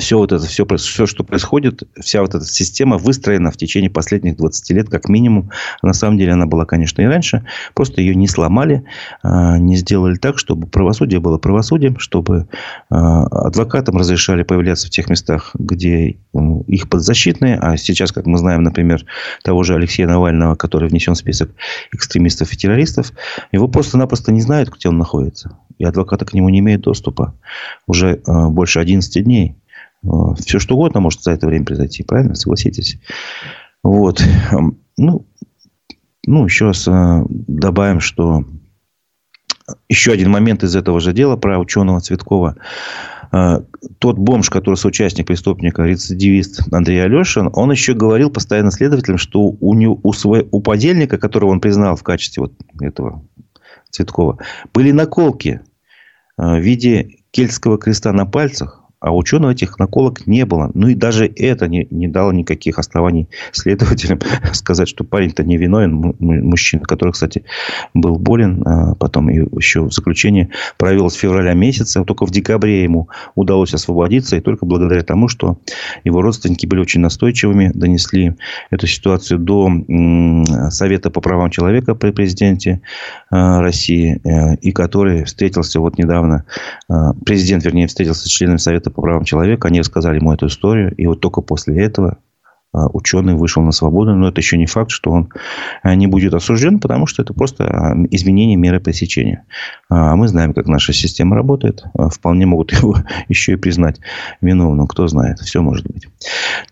все 0.00 0.18
вот 0.18 0.32
это, 0.32 0.44
все, 0.46 0.66
все, 0.76 1.06
что 1.06 1.22
происходит, 1.22 1.82
вся 2.00 2.20
вот 2.22 2.34
эта 2.34 2.44
система 2.44 2.98
выстроена 2.98 3.50
в 3.50 3.56
течение 3.56 3.90
последних 3.90 4.36
20 4.36 4.70
лет, 4.70 4.88
как 4.88 5.08
минимум. 5.08 5.50
На 5.82 5.92
самом 5.92 6.18
деле, 6.18 6.32
она 6.32 6.46
была, 6.46 6.64
конечно, 6.64 7.00
и 7.02 7.04
раньше. 7.04 7.44
Просто 7.74 8.00
ее 8.00 8.14
не 8.14 8.26
сломали, 8.26 8.84
а, 9.22 9.58
не 9.58 9.76
сделали 9.76 10.16
так, 10.16 10.38
чтобы 10.38 10.66
правосудие 10.66 11.20
было 11.20 11.38
правосудием, 11.38 11.98
чтобы 11.98 12.48
а, 12.90 13.26
адвокатам 13.46 13.96
разрешали 13.96 14.42
появляться 14.42 14.88
в 14.88 14.90
тех 14.90 15.08
местах, 15.08 15.50
где 15.54 16.16
их 16.66 16.88
подзащитные. 16.88 17.56
А 17.56 17.76
сейчас, 17.76 18.12
как 18.12 18.26
мы 18.26 18.38
знаем, 18.38 18.62
например, 18.62 19.04
того 19.42 19.62
же 19.62 19.74
Алексея 19.74 20.06
Навального, 20.06 20.54
который 20.56 20.88
внесен 20.88 21.14
в 21.14 21.18
список 21.18 21.50
экстремистов 21.92 22.52
и 22.52 22.56
террористов, 22.56 23.12
его 23.52 23.68
просто-напросто 23.68 24.32
не 24.32 24.40
знают, 24.40 24.70
где 24.70 24.88
он 24.88 24.98
находится. 24.98 25.56
И 25.78 25.84
адвокаты 25.84 26.24
к 26.24 26.34
нему 26.34 26.48
не 26.48 26.58
имеют 26.58 26.82
доступа 26.82 27.34
уже 27.86 28.20
а, 28.26 28.48
больше 28.48 28.80
11 28.80 29.24
дней. 29.24 29.56
Э, 30.04 30.08
Все 30.38 30.58
что 30.58 30.74
угодно 30.74 31.00
может 31.00 31.22
за 31.22 31.32
это 31.32 31.46
время 31.46 31.64
произойти, 31.64 32.02
правильно? 32.02 32.34
Согласитесь. 32.34 32.98
Вот. 33.82 34.22
Ну, 34.96 35.26
ну 36.26 36.44
еще 36.44 36.66
раз 36.66 36.86
э, 36.86 37.22
добавим, 37.28 38.00
что 38.00 38.44
еще 39.88 40.12
один 40.12 40.30
момент 40.30 40.62
из 40.62 40.76
этого 40.76 41.00
же 41.00 41.12
дела 41.12 41.36
про 41.36 41.58
ученого 41.58 42.00
Цветкова. 42.00 42.56
Э, 43.32 43.60
тот 43.98 44.18
бомж, 44.18 44.50
который 44.50 44.74
соучастник 44.74 45.26
преступника, 45.26 45.82
рецидивист 45.84 46.72
Андрей 46.72 47.02
Алешин, 47.02 47.50
он 47.54 47.70
еще 47.70 47.94
говорил 47.94 48.30
постоянно 48.30 48.70
следователям, 48.70 49.16
что 49.16 49.40
у, 49.40 49.74
него, 49.74 49.98
у, 50.02 50.12
своего, 50.12 50.48
у 50.50 50.60
подельника, 50.60 51.16
которого 51.16 51.50
он 51.50 51.60
признал 51.60 51.96
в 51.96 52.02
качестве 52.02 52.42
вот 52.42 52.52
этого 52.80 53.24
Цветкова, 53.90 54.38
были 54.74 54.92
наколки 54.92 55.62
в 56.36 56.58
виде 56.58 57.16
кельтского 57.30 57.78
креста 57.78 58.12
на 58.12 58.26
пальцах, 58.26 58.79
А 59.00 59.14
ученых 59.14 59.52
этих 59.52 59.78
наколок 59.78 60.26
не 60.26 60.44
было. 60.44 60.70
Ну 60.74 60.88
и 60.88 60.94
даже 60.94 61.26
это 61.26 61.68
не, 61.68 61.86
не 61.90 62.06
дало 62.06 62.32
никаких 62.32 62.78
оснований 62.78 63.28
следователям 63.50 64.18
сказать, 64.52 64.88
что 64.88 65.04
парень-то 65.04 65.42
не 65.42 65.56
виновен. 65.56 66.14
Мужчина, 66.18 66.82
который, 66.82 67.12
кстати, 67.12 67.44
был 67.94 68.18
болен, 68.18 68.62
а 68.66 68.94
потом 68.94 69.30
еще 69.30 69.80
в 69.80 69.92
заключении 69.92 70.50
провел 70.76 71.08
с 71.08 71.14
февраля 71.14 71.54
месяца. 71.54 72.04
Только 72.04 72.26
в 72.26 72.30
декабре 72.30 72.82
ему 72.82 73.08
удалось 73.34 73.72
освободиться. 73.72 74.36
И 74.36 74.40
только 74.40 74.66
благодаря 74.66 75.02
тому, 75.02 75.28
что 75.28 75.58
его 76.04 76.20
родственники 76.20 76.66
были 76.66 76.80
очень 76.80 77.00
настойчивыми, 77.00 77.72
донесли 77.74 78.34
эту 78.70 78.86
ситуацию 78.86 79.38
до 79.38 79.70
Совета 80.70 81.08
по 81.10 81.22
правам 81.22 81.48
человека 81.48 81.94
при 81.94 82.10
президенте 82.10 82.82
а, 83.30 83.62
России. 83.62 84.20
Э, 84.24 84.56
и 84.56 84.72
который 84.72 85.24
встретился 85.24 85.80
вот 85.80 85.96
недавно. 85.96 86.44
А, 86.88 87.14
президент, 87.24 87.64
вернее, 87.64 87.86
встретился 87.86 88.28
с 88.28 88.30
членами 88.30 88.58
Совета 88.58 88.89
по 88.90 89.02
правам 89.02 89.24
человека, 89.24 89.68
они 89.68 89.80
рассказали 89.80 90.16
ему 90.16 90.32
эту 90.32 90.46
историю, 90.46 90.94
и 90.94 91.06
вот 91.06 91.20
только 91.20 91.40
после 91.40 91.82
этого 91.82 92.18
а, 92.72 92.86
ученый 92.92 93.34
вышел 93.34 93.62
на 93.62 93.72
свободу, 93.72 94.14
но 94.14 94.28
это 94.28 94.40
еще 94.40 94.56
не 94.56 94.66
факт, 94.66 94.92
что 94.92 95.10
он 95.10 95.32
а, 95.82 95.96
не 95.96 96.06
будет 96.06 96.34
осужден, 96.34 96.78
потому 96.78 97.06
что 97.06 97.22
это 97.22 97.34
просто 97.34 97.64
а, 97.64 97.96
изменение 98.10 98.56
меры 98.56 98.78
пресечения. 98.78 99.44
А 99.88 100.14
мы 100.14 100.28
знаем, 100.28 100.54
как 100.54 100.68
наша 100.68 100.92
система 100.92 101.34
работает. 101.34 101.82
Вполне 101.94 102.46
могут 102.46 102.72
его 102.80 102.96
еще 103.28 103.54
и 103.54 103.56
признать 103.56 103.98
виновным, 104.40 104.86
кто 104.86 105.08
знает. 105.08 105.40
Все 105.40 105.62
может 105.62 105.84
быть. 105.86 106.06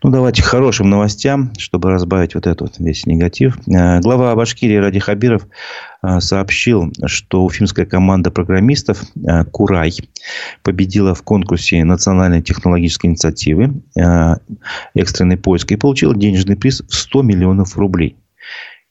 Ну, 0.01 0.09
давайте 0.09 0.41
к 0.41 0.45
хорошим 0.45 0.89
новостям, 0.89 1.51
чтобы 1.57 1.91
разбавить 1.91 2.33
вот 2.33 2.47
этот 2.47 2.79
весь 2.79 3.05
негатив. 3.05 3.57
Глава 3.65 4.33
Башкирии 4.35 4.77
Ради 4.77 4.99
Хабиров 4.99 5.47
сообщил, 6.19 6.93
что 7.05 7.43
уфимская 7.43 7.85
команда 7.85 8.31
программистов 8.31 9.03
«Курай» 9.51 9.91
победила 10.63 11.13
в 11.13 11.23
конкурсе 11.23 11.83
национальной 11.83 12.41
технологической 12.41 13.09
инициативы 13.09 13.81
«Экстренный 14.93 15.37
поиск» 15.37 15.71
и 15.71 15.75
получила 15.75 16.15
денежный 16.15 16.55
приз 16.55 16.81
в 16.87 16.93
100 16.93 17.21
миллионов 17.23 17.77
рублей. 17.77 18.15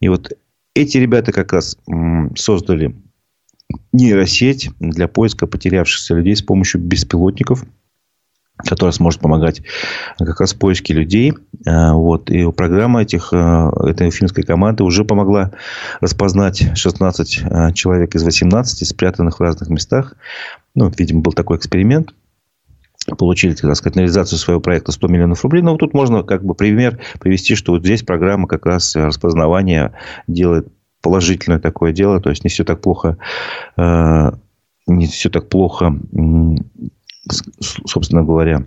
И 0.01 0.09
вот 0.09 0.33
эти 0.75 0.99
ребята 0.99 1.33
как 1.33 1.53
раз 1.53 1.79
создали 2.37 2.95
нейросеть 3.93 4.71
для 4.79 5.09
поиска 5.09 5.47
потерявшихся 5.47 6.15
людей 6.15 6.37
с 6.37 6.43
помощью 6.43 6.81
беспилотников– 6.81 7.65
которая 8.59 8.93
сможет 8.93 9.21
помогать 9.21 9.63
как 10.19 10.41
раз 10.41 10.55
в 10.55 10.59
поиске 10.59 10.95
людей. 10.95 11.35
А, 11.67 11.95
вот. 11.95 12.31
И 12.31 12.51
программа 12.53 13.03
этих, 13.03 13.33
а, 13.33 13.71
этой 13.87 14.11
финской 14.11 14.45
команды 14.45 14.85
уже 14.85 15.05
помогла 15.05 15.53
распознать 16.01 16.77
16 16.77 17.41
а, 17.45 17.73
человек 17.73 18.15
из 18.15 18.25
18, 18.25 18.87
спрятанных 18.87 19.39
в 19.39 19.43
разных 19.43 19.69
местах. 19.69 20.15
Ну, 20.75 20.93
видимо, 20.97 21.21
был 21.21 21.33
такой 21.33 21.57
эксперимент 21.57 22.15
получили, 23.17 23.55
так 23.55 23.75
сказать, 23.75 23.97
на 23.97 24.01
реализацию 24.01 24.39
своего 24.39 24.61
проекта 24.61 24.93
100 24.93 25.09
миллионов 25.09 25.43
рублей. 25.43 25.63
Но 25.63 25.71
вот 25.71 25.79
тут 25.79 25.95
можно 25.95 26.25
как 26.25 26.45
бы 26.45 26.55
пример 26.55 26.99
привести, 27.21 27.55
что 27.55 27.73
вот 27.73 27.83
здесь 27.83 28.03
программа 28.03 28.47
как 28.47 28.67
раз 28.67 28.95
распознавания 28.97 29.95
делает 30.27 30.69
положительное 31.01 31.59
такое 31.59 31.93
дело. 31.93 32.21
То 32.21 32.29
есть, 32.29 32.45
не 32.45 32.51
все 32.51 32.65
так 32.65 32.83
плохо, 32.83 33.17
не 33.79 35.07
все 35.07 35.31
так 35.31 35.49
плохо 35.49 35.99
собственно 37.87 38.23
говоря. 38.23 38.63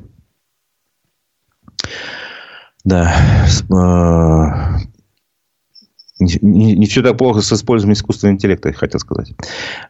Да. 2.84 3.14
Не, 6.22 6.38
не, 6.42 6.74
не 6.76 6.86
все 6.86 7.02
так 7.02 7.18
плохо 7.18 7.42
с 7.42 7.52
использованием 7.52 7.96
искусственного 7.96 8.36
интеллекта, 8.36 8.70
я 8.70 8.76
хотел 8.76 9.00
сказать. 9.00 9.34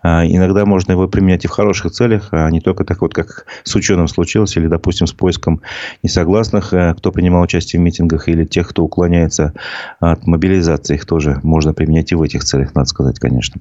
А, 0.02 0.26
иногда 0.26 0.66
можно 0.66 0.94
его 0.94 1.08
применять 1.08 1.44
и 1.44 1.50
в 1.50 1.52
хороших 1.52 1.92
целях, 1.92 2.30
а 2.32 2.50
не 2.50 2.62
только 2.62 2.86
так 2.86 3.02
вот, 3.02 3.14
как 3.14 3.46
с 3.64 3.76
ученым 3.76 4.08
случилось, 4.08 4.56
или, 4.56 4.68
допустим, 4.68 5.08
с 5.08 5.12
поиском 5.12 5.62
несогласных, 6.04 6.74
э, 6.74 6.96
кто 6.98 7.12
принимал 7.12 7.44
участие 7.44 7.82
в 7.82 7.84
митингах, 7.84 8.30
или 8.30 8.46
тех, 8.46 8.70
кто 8.70 8.84
уклоняется 8.84 9.54
от 10.00 10.26
мобилизации. 10.26 10.96
Их 10.96 11.06
тоже 11.06 11.42
можно 11.44 11.74
применять 11.74 12.14
и 12.14 12.16
в 12.16 12.22
этих 12.22 12.46
целях, 12.46 12.74
надо 12.76 12.88
сказать, 12.88 13.20
конечно. 13.20 13.60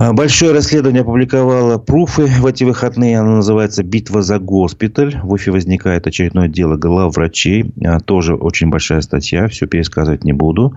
А, 0.00 0.14
большое 0.14 0.52
расследование 0.52 1.02
опубликовало 1.02 1.76
пруфы 1.76 2.24
в 2.24 2.46
эти 2.46 2.64
выходные. 2.64 3.20
Оно 3.20 3.36
называется 3.36 3.82
«Битва 3.82 4.22
за 4.22 4.38
госпиталь». 4.38 5.20
В 5.22 5.30
Уфе 5.30 5.50
возникает 5.50 6.06
очередное 6.06 6.48
дело 6.48 6.76
главврачей. 6.76 7.70
А, 7.84 8.00
тоже 8.00 8.34
очень 8.34 8.70
большая 8.70 9.02
статья. 9.02 9.46
Все 9.48 9.66
пересказывать 9.66 10.24
не 10.24 10.32
буду. 10.32 10.74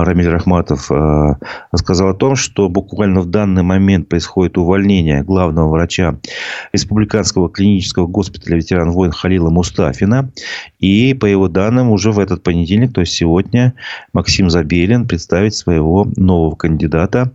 Рамиль 0.00 0.28
Рахматов 0.28 0.90
рассказал 1.70 2.10
о 2.10 2.14
том, 2.14 2.36
что 2.36 2.68
буквально 2.68 3.20
в 3.20 3.26
данный 3.26 3.62
момент 3.62 4.08
происходит 4.08 4.58
увольнение 4.58 5.22
главного 5.22 5.68
врача 5.68 6.16
Республиканского 6.72 7.48
клинического 7.48 8.06
госпиталя 8.06 8.56
ветеран 8.56 8.90
войн 8.90 9.12
Халила 9.12 9.50
Мустафина. 9.50 10.30
И, 10.78 11.14
по 11.14 11.26
его 11.26 11.48
данным, 11.48 11.90
уже 11.90 12.12
в 12.12 12.18
этот 12.18 12.42
понедельник, 12.42 12.92
то 12.92 13.00
есть 13.00 13.12
сегодня, 13.12 13.74
Максим 14.12 14.50
Забелин 14.50 15.06
представит 15.06 15.54
своего 15.54 16.06
нового 16.16 16.56
кандидата. 16.56 17.32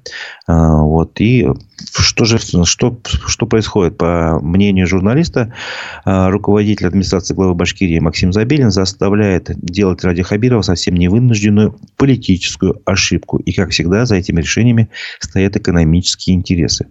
Вот 0.47 1.07
вот. 1.07 1.21
И 1.21 1.47
что 1.95 2.25
же 2.25 2.39
что, 2.65 2.99
что 3.03 3.45
происходит? 3.45 3.97
По 3.97 4.39
мнению 4.41 4.87
журналиста, 4.87 5.53
а, 6.05 6.29
руководитель 6.29 6.87
администрации 6.87 7.33
главы 7.33 7.53
Башкирии 7.53 7.99
Максим 7.99 8.33
Забелин 8.33 8.71
заставляет 8.71 9.51
делать 9.57 10.03
Ради 10.03 10.23
Хабирова 10.23 10.63
совсем 10.63 10.95
невынужденную 10.95 11.77
политическую 11.95 12.46
ошибку. 12.85 13.37
И, 13.37 13.53
как 13.53 13.71
всегда, 13.71 14.05
за 14.05 14.15
этими 14.15 14.41
решениями 14.41 14.89
стоят 15.19 15.55
экономические 15.55 16.35
интересы. 16.35 16.87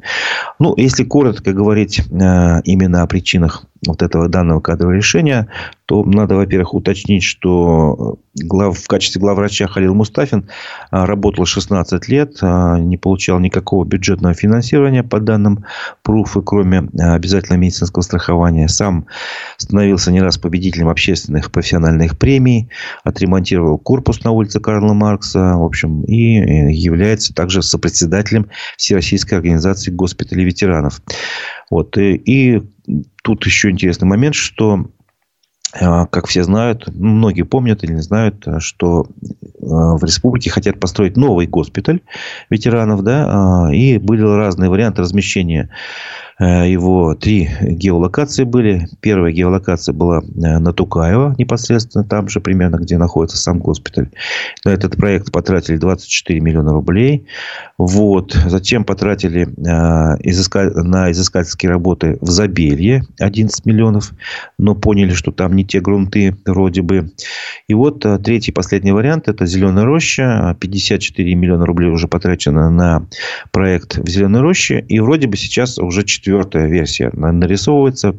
Ну, 0.59 0.75
если 0.77 1.05
коротко 1.05 1.53
говорить 1.53 2.03
а, 2.11 2.61
именно 2.65 3.03
о 3.03 3.07
причинах 3.07 3.67
вот 3.87 4.03
этого 4.03 4.29
данного 4.29 4.61
кадрового 4.61 4.95
решения, 4.95 5.49
то 5.87 6.05
надо, 6.05 6.35
во-первых, 6.35 6.75
уточнить, 6.75 7.23
что 7.23 8.19
глав, 8.35 8.79
в 8.79 8.89
качестве 8.89 9.21
главврача 9.21 9.69
Халил 9.69 9.95
Мустафин 9.95 10.49
а, 10.91 11.07
работал 11.07 11.45
16 11.45 12.09
лет, 12.09 12.39
не 12.43 12.97
получал 12.97 13.39
никакого 13.39 13.85
бюджетного 13.85 14.35
финансирования, 14.35 14.77
финансирования 14.77 15.03
по 15.03 15.21
данным 15.21 15.65
ПРУФ, 16.03 16.37
и 16.37 16.43
кроме 16.43 16.79
э, 16.79 17.15
обязательного 17.15 17.61
медицинского 17.61 18.03
страхования. 18.03 18.69
Сам 18.69 19.07
становился 19.57 20.13
не 20.13 20.21
раз 20.21 20.39
победителем 20.39 20.89
общественных 20.89 21.51
профессиональных 21.51 22.19
премий, 22.19 22.69
отремонтировал 23.05 23.79
корпус 23.79 24.25
на 24.25 24.31
улице 24.31 24.61
Карла 24.61 24.93
Маркса, 24.93 25.55
в 25.57 25.65
общем, 25.65 26.03
и 26.03 26.39
э, 26.39 26.73
является 26.73 27.35
также 27.35 27.63
сопредседателем 27.63 28.49
Всероссийской 28.77 29.39
организации 29.39 29.91
госпиталей 29.91 30.45
ветеранов. 30.45 31.01
Вот. 31.71 31.97
И, 31.99 32.15
и 32.15 32.63
тут 33.27 33.45
еще 33.45 33.71
интересный 33.71 34.07
момент, 34.07 34.37
что 34.37 34.87
а, 35.75 36.07
как 36.07 36.29
все 36.29 36.45
знают, 36.45 36.87
многие 36.95 37.43
помнят 37.43 37.83
или 37.83 37.93
не 37.93 38.01
знают, 38.01 38.47
что 38.61 39.09
а, 39.61 39.97
в 39.97 40.05
республике 40.05 40.49
хотят 40.49 40.79
построить 40.79 41.17
новый 41.17 41.49
госпиталь 41.49 42.03
ветеранов, 42.51 43.03
да, 43.03 43.67
а, 43.67 43.75
и 43.75 43.99
были 43.99 44.23
разные 44.23 44.71
варианты 44.71 45.03
размещения 45.03 45.71
Э, 45.71 46.26
его 46.45 47.15
три 47.15 47.49
геолокации 47.63 48.45
были. 48.45 48.89
Первая 49.01 49.33
геолокация 49.33 49.95
была 49.95 50.19
э, 50.19 50.59
на 50.59 50.73
Тукаево, 50.75 51.35
непосредственно 51.39 52.05
там 52.05 52.29
же, 52.29 52.41
примерно, 52.41 52.77
где 52.77 52.99
находится 52.99 53.39
сам 53.39 53.59
госпиталь. 53.59 54.11
На 54.65 54.71
этот 54.71 54.97
проект 54.97 55.33
потратили 55.33 55.79
24 55.79 56.41
миллиона 56.41 56.73
рублей. 56.73 57.27
Вот. 57.79 58.35
Затем 58.35 58.85
потратили 58.85 59.45
э, 59.45 59.53
на 59.57 61.11
изыскательские 61.11 61.71
работы 61.71 62.19
в 62.21 62.29
Забелье 62.29 63.05
11 63.19 63.65
миллионов, 63.65 64.13
но 64.59 64.75
поняли, 64.75 65.15
что 65.15 65.33
там 65.33 65.57
не 65.57 65.65
те 65.65 65.81
грунты 65.81 66.37
вроде 66.45 66.83
бы. 66.83 67.13
И 67.67 67.73
вот 67.73 68.05
третий, 68.23 68.53
последний 68.53 68.93
вариант– 68.93 69.29
это 69.29 69.47
Зеленая 69.47 69.87
роща. 69.87 70.55
54 70.61 71.35
миллиона 71.35 71.65
рублей 71.65 71.89
уже 71.89 72.09
потрачено 72.09 72.69
на 72.69 73.07
проект 73.53 73.97
в 73.97 74.09
Зеленой 74.09 74.43
роще. 74.43 74.85
И 74.89 75.01
вроде 75.01 75.29
бы 75.29 75.39
сейчас 75.39 75.79
уже 75.79 76.05
четвертый 76.05 76.26
четвертая 76.27 76.67
версия 76.67 77.11
нарисовывается, 77.13 78.17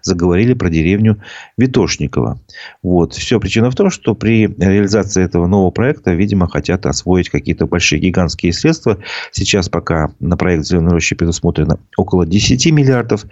заговорили 0.00 0.54
про 0.54 0.70
деревню 0.70 1.20
Витошникова. 1.58 2.40
Вот. 2.82 3.12
Все 3.12 3.38
причина 3.38 3.70
в 3.70 3.74
том, 3.74 3.90
что 3.90 4.14
при 4.14 4.46
реализации 4.46 5.22
этого 5.22 5.46
нового 5.46 5.70
проекта, 5.70 6.12
видимо, 6.12 6.48
хотят 6.48 6.86
освоить 6.86 7.28
какие-то 7.28 7.66
большие 7.66 8.00
гигантские 8.00 8.54
средства. 8.54 8.96
Сейчас 9.30 9.68
пока 9.68 10.10
на 10.20 10.38
проект 10.38 10.64
«Зеленой 10.64 10.92
рощи» 10.92 11.14
предусмотрено 11.14 11.78
около 11.98 12.24
10 12.24 12.72
миллиардов 12.72 13.26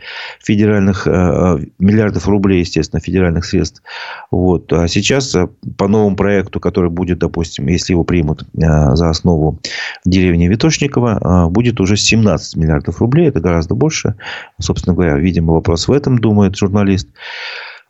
федеральных, 0.44 1.06
э, 1.06 1.10
э, 1.10 1.58
миллиардов 1.78 2.28
рублей, 2.28 2.60
естественно, 2.60 3.00
федеральных 3.00 3.46
средств. 3.46 3.82
Вот. 4.30 4.70
А 4.74 4.88
сейчас 4.88 5.34
э, 5.34 5.48
по 5.78 5.88
новому 5.88 6.16
проекту, 6.16 6.60
который 6.60 6.90
будет, 6.90 7.18
допустим, 7.18 7.66
если 7.68 7.94
его 7.94 8.04
примут 8.04 8.44
за 8.52 9.08
основу 9.08 9.58
в 10.04 10.10
деревне 10.10 10.48
Витошникова, 10.48 11.48
будет 11.48 11.80
уже 11.80 11.96
17 11.96 12.56
миллиардов 12.56 13.00
рублей. 13.00 13.28
Это 13.28 13.40
гораздо 13.40 13.74
больше. 13.74 14.16
Собственно 14.60 14.94
говоря, 14.94 15.16
видимо, 15.16 15.54
вопрос 15.54 15.88
в 15.88 15.92
этом, 15.92 16.18
думает 16.18 16.56
журналист. 16.56 17.08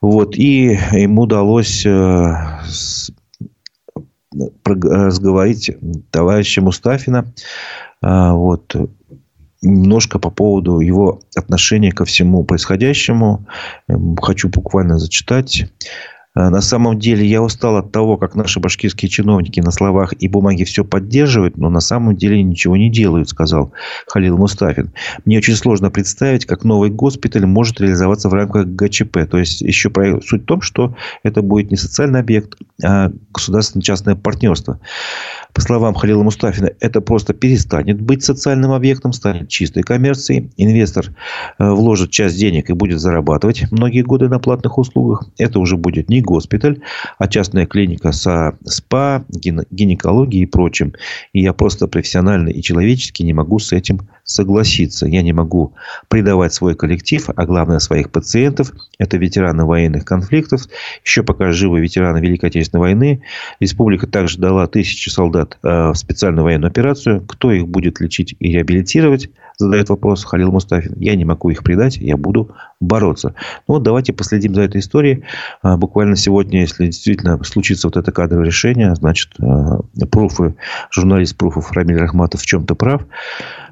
Вот. 0.01 0.37
И 0.37 0.79
ему 0.93 1.23
удалось 1.23 1.85
э, 1.85 2.35
разговорить 4.65 5.71
товарища 6.11 6.63
Мустафина. 6.63 7.33
А, 8.01 8.35
вот. 8.35 8.75
немножко 9.61 10.19
по 10.19 10.31
поводу 10.31 10.81
его 10.81 11.21
отношения 11.35 11.91
ко 11.93 12.05
всему 12.05 12.45
происходящему. 12.45 13.47
Эм, 13.89 14.17
хочу 14.17 14.49
буквально 14.49 14.99
зачитать. 14.99 15.65
Э, 16.35 16.49
на 16.49 16.61
самом 16.61 16.99
деле 16.99 17.27
я 17.27 17.43
устал 17.43 17.77
от 17.77 17.93
того, 17.93 18.17
как 18.17 18.35
наши 18.35 18.61
башкирские 18.61 19.09
чиновники 19.09 19.61
на 19.61 19.71
словах 19.71 20.13
и 20.19 20.29
бумаге 20.29 20.65
все 20.65 20.85
поддерживают, 20.85 21.57
но 21.57 21.71
на 21.71 21.81
самом 21.81 22.17
деле 22.17 22.43
ничего 22.43 22.77
не 22.77 22.91
делают, 22.91 23.29
сказал 23.29 23.73
Халил 24.07 24.37
Мустафин. 24.37 24.93
Мне 25.25 25.39
очень 25.39 25.57
сложно 25.57 25.91
представить, 25.91 26.47
как 26.47 26.65
новый 26.65 26.91
госпиталь 26.91 27.47
может 27.47 27.81
реализоваться 27.81 28.29
в 28.29 28.35
рамках 28.35 28.67
ГЧП. 28.67 29.27
То 29.31 29.39
есть, 29.39 29.61
еще 29.61 29.91
суть 30.25 30.43
в 30.43 30.47
том, 30.47 30.61
что 30.61 30.95
это 31.23 31.43
будет 31.43 31.71
не 31.71 31.77
социальный 31.77 32.21
объект, 32.21 32.57
а 32.85 33.11
государственно-частное 33.33 34.15
партнерство. 34.15 34.81
По 35.59 35.63
словам 35.63 35.93
Халила 35.93 36.23
Мустафина, 36.23 36.71
это 36.79 37.01
просто 37.01 37.35
перестанет 37.35 38.01
быть 38.01 38.23
социальным 38.23 38.71
объектом, 38.71 39.13
станет 39.13 39.49
чистой 39.49 39.83
коммерцией. 39.83 40.53
Инвестор 40.57 41.07
э, 41.59 41.69
вложит 41.69 42.13
часть 42.13 42.39
денег 42.39 42.71
и 42.71 42.75
будет 42.75 43.01
зарабатывать 43.01 43.65
многие 43.73 44.03
годы 44.03 44.29
на 44.29 44.39
платных 44.39 44.79
услугах. 44.79 45.27
Это 45.37 45.59
уже 45.59 45.77
будет 45.77 46.09
не 46.09 46.21
госпиталь, 46.21 46.81
а 47.19 47.27
частная 47.27 47.67
клиника 47.67 48.13
со 48.13 48.57
СПА, 48.65 49.25
гинекологией 49.29 50.45
и 50.45 50.47
прочим. 50.47 50.95
И 51.33 51.43
я 51.43 51.53
просто 51.53 51.89
профессионально 51.89 52.51
и 52.51 52.63
человечески 52.63 53.25
не 53.25 53.33
могу 53.33 53.59
с 53.59 53.73
этим 53.73 54.03
согласиться. 54.29 55.07
Я 55.07 55.23
не 55.23 55.33
могу 55.33 55.73
предавать 56.09 56.53
свой 56.53 56.75
коллектив, 56.75 57.29
а 57.35 57.47
главное 57.47 57.79
своих 57.79 58.11
пациентов. 58.11 58.73
Это 58.99 59.17
ветераны 59.17 59.65
военных 59.65 60.05
конфликтов. 60.05 60.63
Еще 61.03 61.23
пока 61.23 61.51
живы 61.51 61.81
ветераны 61.81 62.19
Великой 62.19 62.51
Отечественной 62.51 62.81
войны. 62.81 63.23
Республика 63.59 64.07
также 64.07 64.39
дала 64.39 64.67
тысячи 64.67 65.09
солдат 65.09 65.59
э, 65.63 65.69
в 65.69 65.95
специальную 65.95 66.45
военную 66.45 66.69
операцию. 66.69 67.23
Кто 67.23 67.51
их 67.51 67.67
будет 67.67 68.01
лечить 68.01 68.37
и 68.39 68.53
реабилитировать? 68.53 69.31
Задает 69.57 69.89
вопрос 69.89 70.25
Халил 70.25 70.53
Мустафин. 70.53 70.95
Я 70.99 71.17
не 71.17 71.25
могу 71.25 71.51
их 71.51 71.65
предать, 71.65 71.97
я 71.97 72.17
буду 72.17 72.55
бороться. 72.81 73.35
Ну 73.67 73.75
вот 73.75 73.83
давайте 73.83 74.13
последим 74.13 74.55
за 74.55 74.63
этой 74.63 74.81
историей. 74.81 75.25
А, 75.63 75.77
буквально 75.77 76.15
сегодня, 76.15 76.61
если 76.61 76.87
действительно 76.87 77.43
случится 77.43 77.89
вот 77.89 77.97
это 77.97 78.13
кадровое 78.13 78.47
решение, 78.47 78.95
значит, 78.95 79.33
э, 79.41 80.07
пруфы, 80.13 80.55
журналист 80.93 81.37
пруфов 81.37 81.73
Рамиль 81.73 81.99
Рахматов 81.99 82.43
в 82.43 82.47
чем-то 82.47 82.77
прав. 82.77 83.03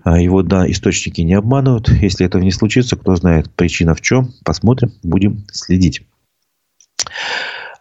А, 0.06 0.20
его 0.20 0.42
да, 0.42 0.70
источники 0.70 1.20
не 1.20 1.34
обманывают. 1.34 1.88
Если 2.00 2.24
этого 2.24 2.40
не 2.40 2.52
случится, 2.52 2.94
кто 2.96 3.16
знает 3.16 3.50
причина 3.50 3.94
в 3.94 4.00
чем. 4.00 4.32
Посмотрим, 4.44 4.92
будем 5.02 5.44
следить. 5.50 6.02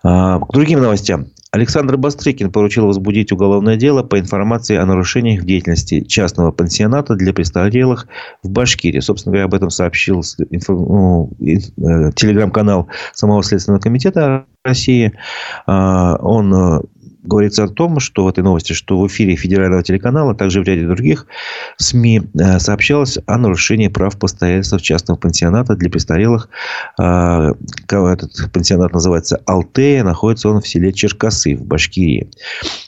А, 0.02 0.40
к 0.40 0.52
другим 0.52 0.82
новостям. 0.82 1.28
Александр 1.52 1.98
Бастрыкин 1.98 2.52
поручил 2.52 2.88
возбудить 2.88 3.32
уголовное 3.32 3.78
дело 3.78 4.02
по 4.02 4.20
информации 4.20 4.76
о 4.76 4.86
нарушениях 4.86 5.44
в 5.44 5.46
деятельности 5.46 6.02
частного 6.02 6.52
пансионата 6.52 7.16
для 7.16 7.32
престарелых 7.32 8.08
в 8.42 8.50
Башкирии. 8.50 9.00
Собственно 9.00 9.34
говоря, 9.34 9.46
об 9.46 9.54
этом 9.54 9.70
сообщил 9.70 10.24
ну, 10.68 11.32
э, 11.40 12.12
телеграм-канал 12.16 12.88
самого 13.14 13.44
Следственного 13.44 13.80
комитета 13.80 14.46
России. 14.66 15.14
А, 15.68 16.18
он 16.18 16.54
э, 16.54 16.82
говорится 17.28 17.64
о 17.64 17.68
том, 17.68 18.00
что 18.00 18.24
в 18.24 18.28
этой 18.28 18.44
новости, 18.44 18.74
что 18.74 19.00
в 19.00 19.08
эфире 19.08 19.36
федерального 19.36 19.84
телеканала, 19.84 20.32
а 20.32 20.36
также 20.36 20.62
в 20.62 20.64
ряде 20.64 20.88
других 20.88 21.28
СМИ 21.78 22.22
э, 22.40 22.60
сообщалось 22.60 23.18
о 23.26 23.38
нарушении 23.38 23.88
прав 23.88 24.18
постояльцев 24.18 24.82
частного 24.82 25.18
пансионата 25.18 25.76
для 25.76 25.90
престарелых. 25.90 26.50
А, 27.00 27.52
этот 27.88 28.52
пансионат 28.52 28.94
называется 28.94 29.42
Алтея, 29.46 30.04
находится 30.04 30.50
он 30.50 30.62
в 30.62 30.68
селе 30.68 30.94
Черкасы 30.94 31.56
в 31.56 31.64
Башкирии. 31.64 32.30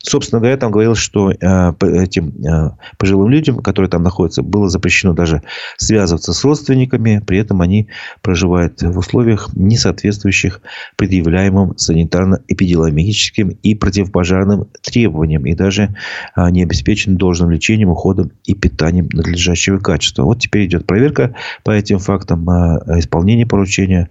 Собственно 0.04 0.40
говоря, 0.40 0.58
там 0.58 0.72
говорилось, 0.72 1.00
что 1.00 1.32
э, 1.32 1.74
этим 1.82 2.34
э, 2.46 2.72
пожилым 2.98 3.30
людям, 3.30 3.60
которые 3.62 3.90
там 3.90 4.04
находятся, 4.04 4.44
было 4.44 4.70
запрещено 4.70 5.14
даже 5.14 5.42
связываться 5.78 6.34
с 6.34 6.44
родственниками, 6.44 7.22
при 7.26 7.40
этом 7.40 7.62
они 7.62 7.88
проживают 8.22 8.82
в 8.82 8.98
условиях, 8.98 9.50
не 9.56 9.78
соответствующих 9.78 10.62
предъявляемым 10.96 11.76
санитарно-эпидемиологическим 11.78 13.58
и 13.64 13.76
противопожарным 13.76 14.27
пожарным 14.28 14.68
требованиям 14.82 15.46
и 15.46 15.54
даже 15.54 15.96
а, 16.36 16.52
не 16.52 16.64
обеспечены 16.64 17.16
должным 17.16 17.50
лечением, 17.50 17.90
уходом 17.90 18.32
и 18.44 18.54
питанием 18.54 19.08
надлежащего 19.14 19.80
качества. 19.80 20.24
Вот 20.24 20.40
теперь 20.40 20.66
идет 20.66 20.86
проверка 20.86 21.34
по 21.64 21.72
этим 21.72 22.00
фактам. 22.00 22.50
А, 22.50 23.00
исполнение 23.00 23.46
поручения 23.46 24.10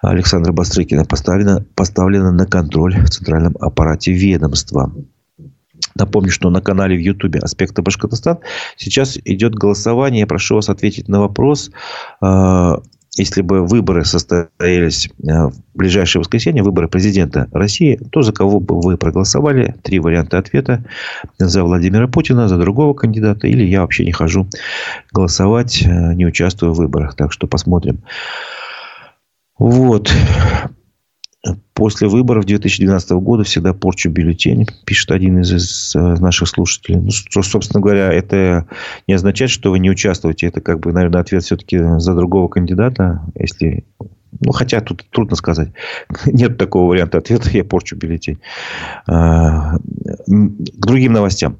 Александра 0.00 0.52
Бастрыкина 0.52 1.04
поставлено, 1.04 1.64
поставлено 1.74 2.32
на 2.32 2.46
контроль 2.46 2.96
в 2.96 3.10
центральном 3.10 3.56
аппарате 3.60 4.12
ведомства. 4.12 4.90
Напомню, 5.94 6.30
что 6.30 6.48
на 6.48 6.62
канале 6.62 6.96
в 6.96 7.00
Ютубе 7.00 7.40
«Аспекты 7.40 7.82
Башкортостан» 7.82 8.38
сейчас 8.76 9.18
идет 9.24 9.54
голосование. 9.54 10.20
Я 10.20 10.26
прошу 10.26 10.54
вас 10.54 10.70
ответить 10.70 11.08
на 11.08 11.20
вопрос, 11.20 11.70
а, 12.22 12.80
если 13.16 13.42
бы 13.42 13.66
выборы 13.66 14.04
состоялись 14.06 15.08
э, 15.22 15.46
в 15.48 15.54
ближайшее 15.74 16.20
воскресенье, 16.20 16.62
выборы 16.62 16.88
президента 16.88 17.46
России, 17.52 18.00
то 18.10 18.22
за 18.22 18.32
кого 18.32 18.58
бы 18.58 18.80
вы 18.80 18.96
проголосовали? 18.96 19.74
Три 19.82 19.98
варианта 19.98 20.38
ответа. 20.38 20.84
За 21.38 21.62
Владимира 21.62 22.08
Путина, 22.08 22.48
за 22.48 22.56
другого 22.56 22.94
кандидата. 22.94 23.46
Или 23.46 23.64
я 23.64 23.82
вообще 23.82 24.06
не 24.06 24.12
хожу 24.12 24.48
голосовать, 25.12 25.82
э, 25.82 26.14
не 26.14 26.24
участвую 26.24 26.72
в 26.72 26.78
выборах. 26.78 27.14
Так 27.14 27.32
что 27.32 27.46
посмотрим. 27.46 28.02
Вот 29.58 30.10
после 31.74 32.06
выборов 32.06 32.44
2012 32.44 33.10
года 33.12 33.42
всегда 33.42 33.74
порчу 33.74 34.10
бюллетень, 34.10 34.66
пишет 34.84 35.10
один 35.10 35.40
из, 35.40 35.94
э, 35.94 35.98
наших 35.98 36.48
слушателей. 36.48 37.00
Ну, 37.00 37.10
что, 37.10 37.42
собственно 37.42 37.80
говоря, 37.80 38.12
это 38.12 38.66
не 39.08 39.14
означает, 39.14 39.50
что 39.50 39.70
вы 39.70 39.80
не 39.80 39.90
участвуете. 39.90 40.46
Это, 40.46 40.60
как 40.60 40.80
бы, 40.80 40.92
наверное, 40.92 41.20
ответ 41.20 41.42
все-таки 41.42 41.78
за 41.98 42.14
другого 42.14 42.48
кандидата. 42.48 43.22
Если 43.34 43.84
ну, 44.40 44.52
хотя 44.52 44.80
тут 44.80 45.04
трудно 45.10 45.36
сказать. 45.36 45.70
Нет 46.26 46.58
такого 46.58 46.88
варианта 46.88 47.18
ответа. 47.18 47.50
Я 47.50 47.64
порчу 47.64 47.96
бюллетень. 47.96 48.38
А, 49.06 49.76
к 50.26 50.86
другим 50.86 51.12
новостям. 51.12 51.58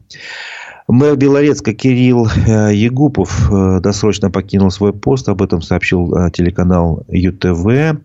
Мэр 0.88 1.16
Белорецка 1.16 1.74
Кирилл 1.74 2.28
э, 2.46 2.74
Егупов 2.74 3.50
э, 3.50 3.80
досрочно 3.80 4.30
покинул 4.30 4.70
свой 4.70 4.92
пост. 4.92 5.28
Об 5.28 5.42
этом 5.42 5.62
сообщил 5.62 6.30
телеканал 6.30 7.04
ЮТВ. 7.08 7.98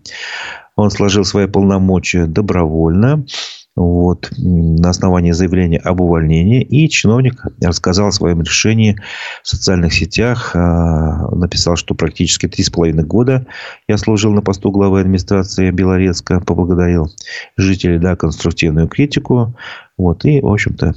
Он 0.78 0.92
сложил 0.92 1.24
свои 1.24 1.48
полномочия 1.48 2.26
добровольно. 2.26 3.26
Вот, 3.74 4.30
на 4.38 4.90
основании 4.90 5.32
заявления 5.32 5.78
об 5.78 6.00
увольнении. 6.00 6.62
И 6.62 6.88
чиновник 6.88 7.42
рассказал 7.60 8.08
о 8.08 8.12
своем 8.12 8.42
решении 8.42 8.96
в 9.42 9.48
социальных 9.48 9.92
сетях. 9.92 10.52
А, 10.54 11.34
написал, 11.34 11.74
что 11.74 11.96
практически 11.96 12.46
три 12.46 12.62
с 12.62 12.70
половиной 12.70 13.02
года 13.02 13.48
я 13.88 13.98
служил 13.98 14.32
на 14.32 14.40
посту 14.40 14.70
главы 14.70 15.00
администрации 15.00 15.72
Белорецка. 15.72 16.40
Поблагодарил 16.40 17.12
жителей 17.56 17.98
за 17.98 18.14
конструктивную 18.14 18.86
критику. 18.86 19.56
Вот, 19.96 20.24
и, 20.24 20.40
в 20.40 20.46
общем-то, 20.46 20.94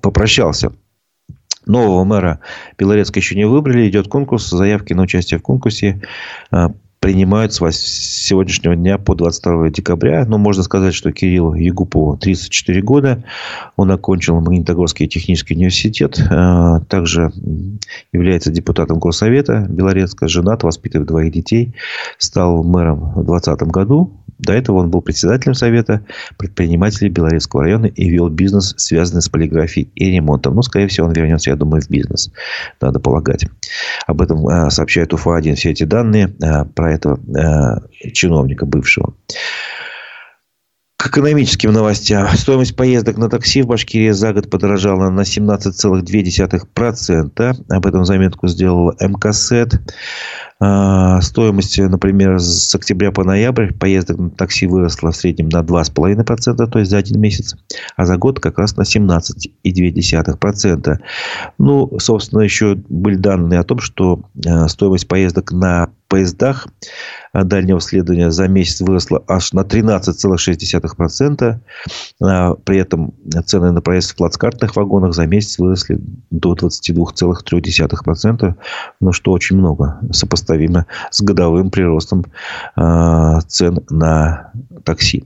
попрощался. 0.00 0.72
Нового 1.66 2.04
мэра 2.04 2.40
Белорецка 2.78 3.18
еще 3.18 3.36
не 3.36 3.44
выбрали. 3.44 3.86
Идет 3.86 4.08
конкурс. 4.08 4.48
Заявки 4.48 4.94
на 4.94 5.02
участие 5.02 5.40
в 5.40 5.42
конкурсе 5.42 6.00
а, 6.50 6.70
принимают 7.00 7.54
с 7.54 7.58
сегодняшнего 7.72 8.76
дня 8.76 8.98
по 8.98 9.14
22 9.14 9.70
декабря. 9.70 10.24
Но 10.26 10.36
можно 10.36 10.62
сказать, 10.62 10.94
что 10.94 11.10
Кирилл 11.12 11.54
Ягупову 11.54 12.16
34 12.18 12.82
года. 12.82 13.24
Он 13.76 13.90
окончил 13.90 14.38
Магнитогорский 14.40 15.08
технический 15.08 15.54
университет. 15.54 16.20
А, 16.30 16.80
также 16.80 17.32
является 18.12 18.52
депутатом 18.52 18.98
Горсовета 18.98 19.66
Белорецка. 19.68 20.28
Женат, 20.28 20.62
воспитывает 20.62 21.08
двоих 21.08 21.32
детей. 21.32 21.74
Стал 22.18 22.62
мэром 22.62 23.12
в 23.12 23.24
2020 23.24 23.62
году. 23.68 24.20
До 24.40 24.54
этого 24.54 24.78
он 24.78 24.90
был 24.90 25.02
председателем 25.02 25.54
Совета 25.54 26.02
предпринимателей 26.38 27.10
Белорецкого 27.10 27.64
района 27.64 27.86
и 27.86 28.08
вел 28.08 28.30
бизнес, 28.30 28.74
связанный 28.78 29.20
с 29.20 29.28
полиграфией 29.28 29.90
и 29.94 30.10
ремонтом. 30.10 30.54
Ну, 30.54 30.62
скорее 30.62 30.88
всего, 30.88 31.06
он 31.08 31.12
вернется, 31.12 31.50
я 31.50 31.56
думаю, 31.56 31.82
в 31.82 31.90
бизнес. 31.90 32.30
Надо 32.80 33.00
полагать. 33.00 33.44
Об 34.06 34.22
этом 34.22 34.46
а, 34.48 34.70
сообщает 34.70 35.12
УФА-1 35.12 35.54
все 35.56 35.70
эти 35.70 35.84
данные 35.84 36.32
а, 36.42 36.64
про 36.64 36.89
этого 36.90 37.18
а, 37.36 37.80
чиновника 38.12 38.66
бывшего. 38.66 39.14
К 41.00 41.06
экономическим 41.06 41.72
новостям. 41.72 42.28
Стоимость 42.36 42.76
поездок 42.76 43.16
на 43.16 43.30
такси 43.30 43.62
в 43.62 43.68
Башкирии 43.68 44.10
за 44.10 44.34
год 44.34 44.50
подорожала 44.50 45.08
на 45.08 45.22
17,2%. 45.22 47.56
Об 47.70 47.86
этом 47.86 48.04
заметку 48.04 48.48
сделал 48.48 48.92
МКСЭД. 49.00 49.80
А, 50.62 51.22
стоимость, 51.22 51.78
например, 51.78 52.38
с 52.38 52.74
октября 52.74 53.12
по 53.12 53.24
ноябрь 53.24 53.72
поездок 53.72 54.18
на 54.18 54.28
такси 54.28 54.66
выросла 54.66 55.10
в 55.10 55.16
среднем 55.16 55.48
на 55.48 55.62
2,5%, 55.62 56.66
то 56.66 56.78
есть 56.78 56.90
за 56.90 56.98
один 56.98 57.18
месяц, 57.18 57.56
а 57.96 58.04
за 58.04 58.18
год 58.18 58.40
как 58.40 58.58
раз 58.58 58.76
на 58.76 58.82
17,2%. 58.82 60.98
Ну, 61.56 61.98
собственно, 61.98 62.42
еще 62.42 62.74
были 62.90 63.16
данные 63.16 63.60
о 63.60 63.64
том, 63.64 63.78
что 63.78 64.20
а, 64.46 64.68
стоимость 64.68 65.08
поездок 65.08 65.50
на 65.50 65.88
поездах 66.08 66.68
дальнего 67.32 67.80
следования 67.80 68.30
за 68.30 68.48
месяц 68.48 68.80
выросла 68.80 69.22
аж 69.26 69.52
на 69.52 69.60
13,6%. 69.60 71.60
При 72.64 72.78
этом 72.78 73.14
цены 73.44 73.72
на 73.72 73.80
проезд 73.80 74.12
в 74.12 74.16
плацкартных 74.16 74.76
вагонах 74.76 75.14
за 75.14 75.26
месяц 75.26 75.58
выросли 75.58 75.98
до 76.30 76.54
22,3%. 76.54 78.54
Ну, 79.00 79.12
что 79.12 79.32
очень 79.32 79.56
много. 79.56 79.98
Сопоставимо 80.12 80.86
с 81.10 81.22
годовым 81.22 81.70
приростом 81.70 82.24
цен 82.74 83.84
на 83.90 84.52
такси. 84.84 85.24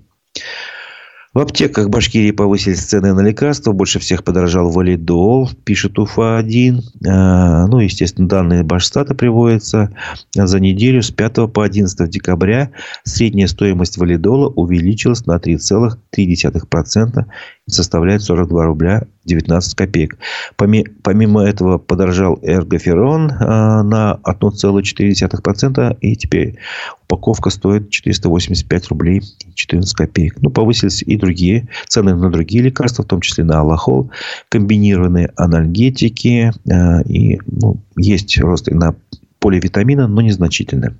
В 1.34 1.40
аптеках 1.40 1.90
Башкирии 1.90 2.30
повысились 2.30 2.84
цены 2.84 3.12
на 3.12 3.20
лекарства. 3.20 3.72
Больше 3.72 3.98
всех 3.98 4.22
подорожал 4.22 4.70
валидол, 4.70 5.50
пишет 5.64 5.98
УФА-1. 5.98 6.80
А, 7.08 7.66
ну, 7.66 7.80
естественно, 7.80 8.28
данные 8.28 8.62
Башстата 8.62 9.16
приводятся. 9.16 9.90
За 10.32 10.60
неделю 10.60 11.02
с 11.02 11.10
5 11.10 11.52
по 11.52 11.64
11 11.64 12.08
декабря 12.08 12.70
средняя 13.02 13.48
стоимость 13.48 13.98
валидола 13.98 14.48
увеличилась 14.48 15.26
на 15.26 15.38
3,3% 15.38 17.24
и 17.24 17.26
составляет 17.66 18.22
42 18.22 18.64
рубля 18.64 19.04
19 19.24 19.74
копеек. 19.74 20.18
Помимо 20.56 21.42
этого 21.42 21.78
подорожал 21.78 22.38
эргоферон 22.42 23.32
а, 23.40 23.82
на 23.82 24.20
1,4%. 24.24 25.98
И 26.00 26.16
теперь 26.16 26.58
упаковка 27.04 27.50
стоит 27.50 27.90
485 27.90 28.88
рублей 28.88 29.22
14 29.54 29.94
копеек. 29.94 30.36
Ну, 30.42 30.50
повысились 30.50 31.02
и 31.02 31.16
другие 31.16 31.68
цены 31.86 32.14
на 32.14 32.30
другие 32.30 32.62
лекарства, 32.62 33.02
в 33.02 33.06
том 33.06 33.22
числе 33.22 33.44
на 33.44 33.60
аллахол, 33.60 34.10
комбинированные 34.50 35.32
анальгетики. 35.36 36.52
А, 36.70 37.00
и 37.02 37.40
ну, 37.46 37.78
есть 37.96 38.38
рост 38.38 38.68
на 38.70 38.94
поливитамина, 39.38 40.06
но 40.06 40.20
незначительно, 40.20 40.96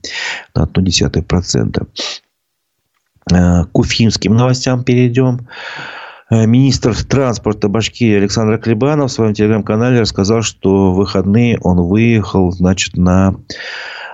на 0.55 0.63
0,1%. 0.65 1.87
А, 3.33 3.65
к 3.65 3.79
уфимским 3.79 4.35
новостям 4.35 4.83
перейдем. 4.83 5.47
Э, 6.31 6.47
министр 6.47 6.95
транспорта 7.05 7.69
Башкирии 7.69 8.17
Александр 8.17 8.59
Клебанов 8.59 9.11
в 9.11 9.15
своем 9.15 9.35
телеграм-канале 9.35 10.01
рассказал, 10.01 10.43
что 10.43 10.93
в 10.93 10.97
выходные 10.97 11.59
он 11.63 11.83
выехал 11.83 12.51
значит, 12.51 12.97
на 12.97 13.37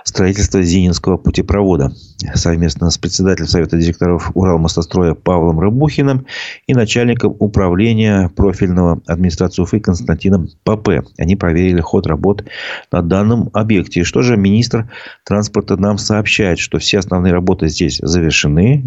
строительство 0.03 0.61
Зининского 0.61 1.17
путепровода 1.17 1.91
совместно 2.35 2.89
с 2.89 2.97
председателем 2.97 3.47
Совета 3.47 3.77
директоров 3.77 4.31
Уралмостостроя 4.33 5.13
Павлом 5.13 5.59
Рыбухиным 5.59 6.25
и 6.67 6.73
начальником 6.73 7.35
управления 7.39 8.29
профильного 8.29 9.01
администрации 9.07 9.61
Уфы 9.61 9.79
Константином 9.79 10.47
Папе. 10.63 11.03
Они 11.17 11.35
проверили 11.35 11.81
ход 11.81 12.07
работ 12.07 12.43
на 12.91 13.01
данном 13.01 13.49
объекте. 13.53 14.01
И 14.01 14.03
что 14.03 14.21
же 14.21 14.37
министр 14.37 14.89
транспорта 15.25 15.77
нам 15.77 15.97
сообщает, 15.97 16.59
что 16.59 16.79
все 16.79 16.99
основные 16.99 17.33
работы 17.33 17.67
здесь 17.67 17.99
завершены, 18.01 18.83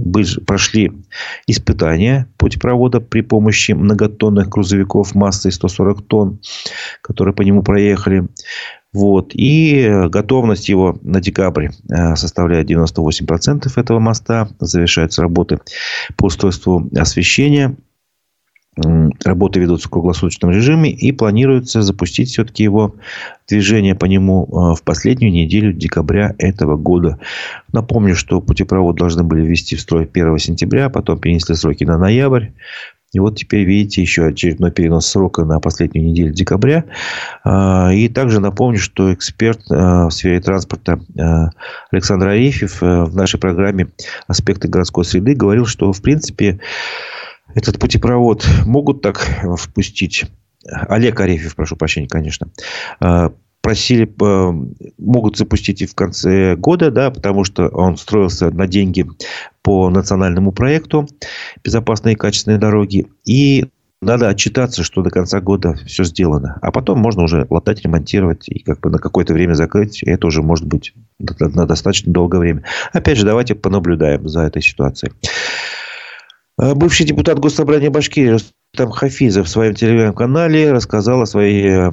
прошли 0.46 0.92
испытания 1.46 2.28
путепровода 2.36 3.00
при 3.00 3.20
помощи 3.22 3.72
многотонных 3.72 4.48
грузовиков 4.48 5.14
массой 5.14 5.52
140 5.52 6.06
тонн, 6.06 6.40
которые 7.02 7.34
по 7.34 7.42
нему 7.42 7.62
проехали. 7.62 8.28
Вот. 8.94 9.32
И 9.34 10.06
готовность 10.08 10.68
его 10.68 10.96
на 11.02 11.20
декабрь 11.20 11.70
э, 11.90 12.16
составляет 12.16 12.70
98% 12.70 13.68
этого 13.76 13.98
моста. 13.98 14.48
Завершаются 14.60 15.20
работы 15.20 15.58
по 16.16 16.26
устройству 16.26 16.88
освещения. 16.96 17.76
Работы 18.76 19.60
ведутся 19.60 19.86
в 19.86 19.90
круглосуточном 19.90 20.50
режиме 20.50 20.90
и 20.90 21.12
планируется 21.12 21.82
запустить 21.82 22.30
все-таки 22.30 22.64
его 22.64 22.96
движение 23.48 23.94
по 23.94 24.06
нему 24.06 24.46
э, 24.46 24.74
в 24.74 24.82
последнюю 24.82 25.32
неделю 25.32 25.72
декабря 25.72 26.34
этого 26.38 26.76
года. 26.76 27.20
Напомню, 27.72 28.16
что 28.16 28.40
путепровод 28.40 28.96
должны 28.96 29.22
были 29.22 29.42
ввести 29.42 29.76
в 29.76 29.80
строй 29.80 30.08
1 30.12 30.38
сентября, 30.38 30.88
потом 30.88 31.18
перенесли 31.18 31.54
сроки 31.54 31.84
на 31.84 31.98
ноябрь. 31.98 32.48
И 33.14 33.20
вот 33.20 33.36
теперь 33.36 33.64
видите 33.64 34.02
еще 34.02 34.26
очередной 34.26 34.72
перенос 34.72 35.06
срока 35.06 35.44
на 35.44 35.60
последнюю 35.60 36.08
неделю 36.08 36.32
декабря. 36.32 36.84
А, 37.44 37.90
и 37.92 38.08
также 38.08 38.40
напомню, 38.40 38.78
что 38.78 39.14
эксперт 39.14 39.60
а, 39.70 40.08
в 40.08 40.10
сфере 40.10 40.40
транспорта 40.40 41.00
а, 41.18 41.50
Александр 41.92 42.28
Арефьев 42.28 42.80
в 42.80 43.14
нашей 43.14 43.38
программе 43.38 43.88
«Аспекты 44.26 44.68
городской 44.68 45.04
среды» 45.04 45.34
говорил, 45.34 45.64
что 45.64 45.92
в 45.92 46.02
принципе 46.02 46.60
этот 47.54 47.78
путепровод 47.78 48.46
могут 48.66 49.00
так 49.00 49.30
впустить 49.58 50.24
Олег 50.66 51.20
Арефьев, 51.20 51.54
прошу 51.54 51.76
прощения, 51.76 52.08
конечно, 52.08 52.48
просили, 53.64 54.06
могут 54.98 55.38
запустить 55.38 55.80
и 55.80 55.86
в 55.86 55.94
конце 55.94 56.54
года, 56.54 56.90
да, 56.90 57.10
потому 57.10 57.44
что 57.44 57.68
он 57.68 57.96
строился 57.96 58.50
на 58.50 58.66
деньги 58.66 59.06
по 59.62 59.88
национальному 59.88 60.52
проекту 60.52 61.08
«Безопасные 61.64 62.12
и 62.12 62.16
качественные 62.16 62.58
дороги». 62.58 63.06
И 63.24 63.64
надо 64.02 64.28
отчитаться, 64.28 64.82
что 64.82 65.00
до 65.00 65.08
конца 65.08 65.40
года 65.40 65.76
все 65.86 66.04
сделано. 66.04 66.58
А 66.60 66.70
потом 66.72 66.98
можно 66.98 67.22
уже 67.22 67.46
латать, 67.48 67.82
ремонтировать 67.82 68.50
и 68.50 68.58
как 68.58 68.80
бы 68.80 68.90
на 68.90 68.98
какое-то 68.98 69.32
время 69.32 69.54
закрыть. 69.54 70.02
И 70.02 70.10
это 70.10 70.26
уже 70.26 70.42
может 70.42 70.66
быть 70.66 70.92
на 71.18 71.66
достаточно 71.66 72.12
долгое 72.12 72.40
время. 72.40 72.64
Опять 72.92 73.16
же, 73.16 73.24
давайте 73.24 73.54
понаблюдаем 73.54 74.28
за 74.28 74.42
этой 74.42 74.60
ситуацией. 74.60 75.12
Бывший 76.58 77.06
депутат 77.06 77.38
Госсобрания 77.38 77.90
Башкирии 77.90 78.36
там 78.76 78.90
Хафизов 78.90 79.46
в 79.46 79.50
своем 79.50 79.74
телеграм-канале 79.74 80.72
рассказал 80.72 81.22
о 81.22 81.26
своей 81.26 81.68
э, 81.68 81.90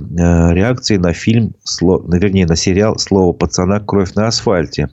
реакции 0.54 0.98
на 0.98 1.14
фильм, 1.14 1.54
вернее, 1.82 2.46
на 2.46 2.56
сериал 2.56 2.98
«Слово 2.98 3.34
пацана. 3.34 3.80
Кровь 3.80 4.14
на 4.14 4.28
асфальте». 4.28 4.90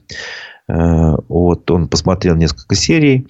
Э, 0.67 1.15
вот, 1.27 1.69
он 1.71 1.87
посмотрел 1.87 2.35
несколько 2.35 2.75
серий, 2.75 3.27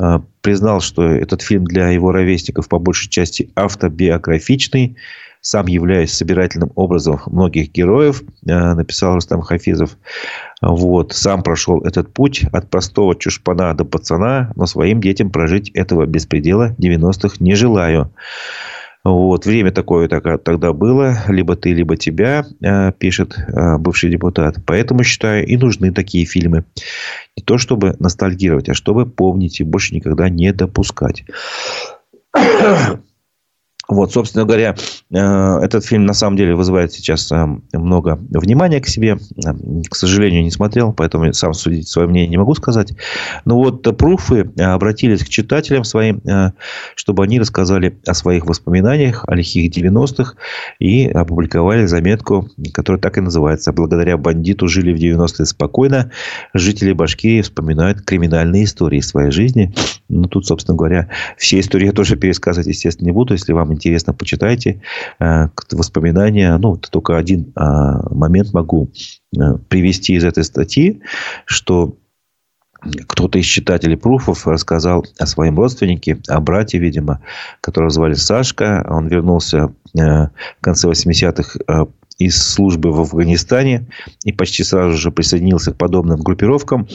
э, 0.00 0.20
признал, 0.40 0.80
что 0.80 1.04
этот 1.04 1.42
фильм 1.42 1.64
для 1.64 1.90
его 1.90 2.12
ровесников 2.12 2.68
по 2.68 2.78
большей 2.78 3.10
части 3.10 3.50
автобиографичный, 3.54 4.96
сам 5.42 5.66
являюсь 5.66 6.14
собирательным 6.14 6.72
образом 6.76 7.20
многих 7.26 7.72
героев, 7.72 8.22
написал 8.42 9.14
Рустам 9.14 9.42
Хафизов. 9.42 9.98
Вот, 10.62 11.12
сам 11.12 11.42
прошел 11.42 11.82
этот 11.82 12.14
путь 12.14 12.44
от 12.52 12.70
простого 12.70 13.14
чушпана 13.16 13.74
до 13.74 13.84
пацана, 13.84 14.52
но 14.54 14.66
своим 14.66 15.00
детям 15.00 15.30
прожить 15.30 15.70
этого 15.70 16.06
беспредела 16.06 16.74
90-х 16.78 17.36
не 17.40 17.56
желаю. 17.56 18.12
Вот, 19.04 19.46
время 19.46 19.72
такое 19.72 20.08
тогда 20.08 20.72
было. 20.72 21.16
Либо 21.26 21.56
ты, 21.56 21.72
либо 21.72 21.96
тебя, 21.96 22.46
э, 22.62 22.92
пишет 22.92 23.36
э, 23.36 23.76
бывший 23.78 24.10
депутат. 24.10 24.58
Поэтому, 24.64 25.02
считаю, 25.02 25.44
и 25.44 25.56
нужны 25.56 25.92
такие 25.92 26.24
фильмы. 26.24 26.64
Не 27.36 27.42
то, 27.42 27.58
чтобы 27.58 27.96
ностальгировать, 27.98 28.68
а 28.68 28.74
чтобы 28.74 29.06
помнить 29.06 29.60
и 29.60 29.64
больше 29.64 29.92
никогда 29.94 30.28
не 30.28 30.52
допускать. 30.52 31.24
Вот, 33.92 34.10
собственно 34.10 34.46
говоря, 34.46 34.74
э, 35.10 35.58
этот 35.62 35.84
фильм 35.84 36.06
на 36.06 36.14
самом 36.14 36.38
деле 36.38 36.54
вызывает 36.54 36.92
сейчас 36.92 37.30
э, 37.30 37.46
много 37.74 38.18
внимания 38.30 38.80
к 38.80 38.88
себе. 38.88 39.18
Э, 39.44 39.50
к 39.88 39.94
сожалению, 39.94 40.42
не 40.42 40.50
смотрел, 40.50 40.94
поэтому 40.94 41.30
сам 41.34 41.52
судить 41.52 41.88
свое 41.88 42.08
мнение 42.08 42.30
не 42.30 42.38
могу 42.38 42.54
сказать. 42.54 42.94
Но 43.44 43.58
вот 43.58 43.82
пруфы 43.98 44.50
обратились 44.58 45.22
к 45.22 45.28
читателям 45.28 45.84
своим, 45.84 46.22
чтобы 46.94 47.24
они 47.24 47.38
рассказали 47.38 47.98
о 48.06 48.14
своих 48.14 48.46
воспоминаниях, 48.46 49.24
о 49.26 49.34
лихих 49.34 49.70
90-х 49.76 50.36
и 50.78 51.08
опубликовали 51.08 51.84
заметку, 51.84 52.48
которая 52.72 53.00
так 53.00 53.18
и 53.18 53.20
называется 53.20 53.72
«Благодаря 53.72 54.16
бандиту 54.16 54.68
жили 54.68 54.92
в 54.92 54.96
90-е 54.96 55.44
спокойно. 55.44 56.10
Жители 56.54 56.92
Башкирии 56.92 57.42
вспоминают 57.42 58.00
криминальные 58.02 58.64
истории 58.64 59.00
своей 59.00 59.30
жизни». 59.30 59.74
Ну, 60.08 60.28
тут, 60.28 60.46
собственно 60.46 60.76
говоря, 60.76 61.08
все 61.36 61.60
истории 61.60 61.86
я 61.86 61.92
тоже 61.92 62.16
пересказывать, 62.16 62.68
естественно, 62.68 63.06
не 63.06 63.12
буду. 63.12 63.34
Если 63.34 63.52
вам 63.52 63.72
почитайте 64.12 64.82
э, 65.18 65.48
воспоминания. 65.72 66.56
Ну, 66.58 66.76
только 66.76 67.16
один 67.16 67.52
а, 67.54 68.14
момент 68.14 68.52
могу 68.52 68.90
э, 69.36 69.38
привести 69.68 70.14
из 70.14 70.24
этой 70.24 70.44
статьи, 70.44 71.00
что 71.44 71.96
кто-то 73.06 73.38
из 73.38 73.46
читателей 73.46 73.96
пруфов 73.96 74.46
рассказал 74.46 75.06
о 75.18 75.26
своем 75.26 75.56
родственнике, 75.56 76.18
о 76.28 76.40
брате, 76.40 76.78
видимо, 76.78 77.20
которого 77.60 77.90
звали 77.90 78.14
Сашка. 78.14 78.84
Он 78.88 79.08
вернулся 79.08 79.72
э, 79.96 80.00
в 80.00 80.60
конце 80.60 80.88
80-х 80.88 81.86
из 82.24 82.42
службы 82.42 82.92
в 82.92 83.00
Афганистане 83.00 83.86
и 84.24 84.32
почти 84.32 84.64
сразу 84.64 84.96
же 84.96 85.10
присоединился 85.10 85.72
к 85.72 85.76
подобным 85.76 86.20
группировкам 86.20 86.86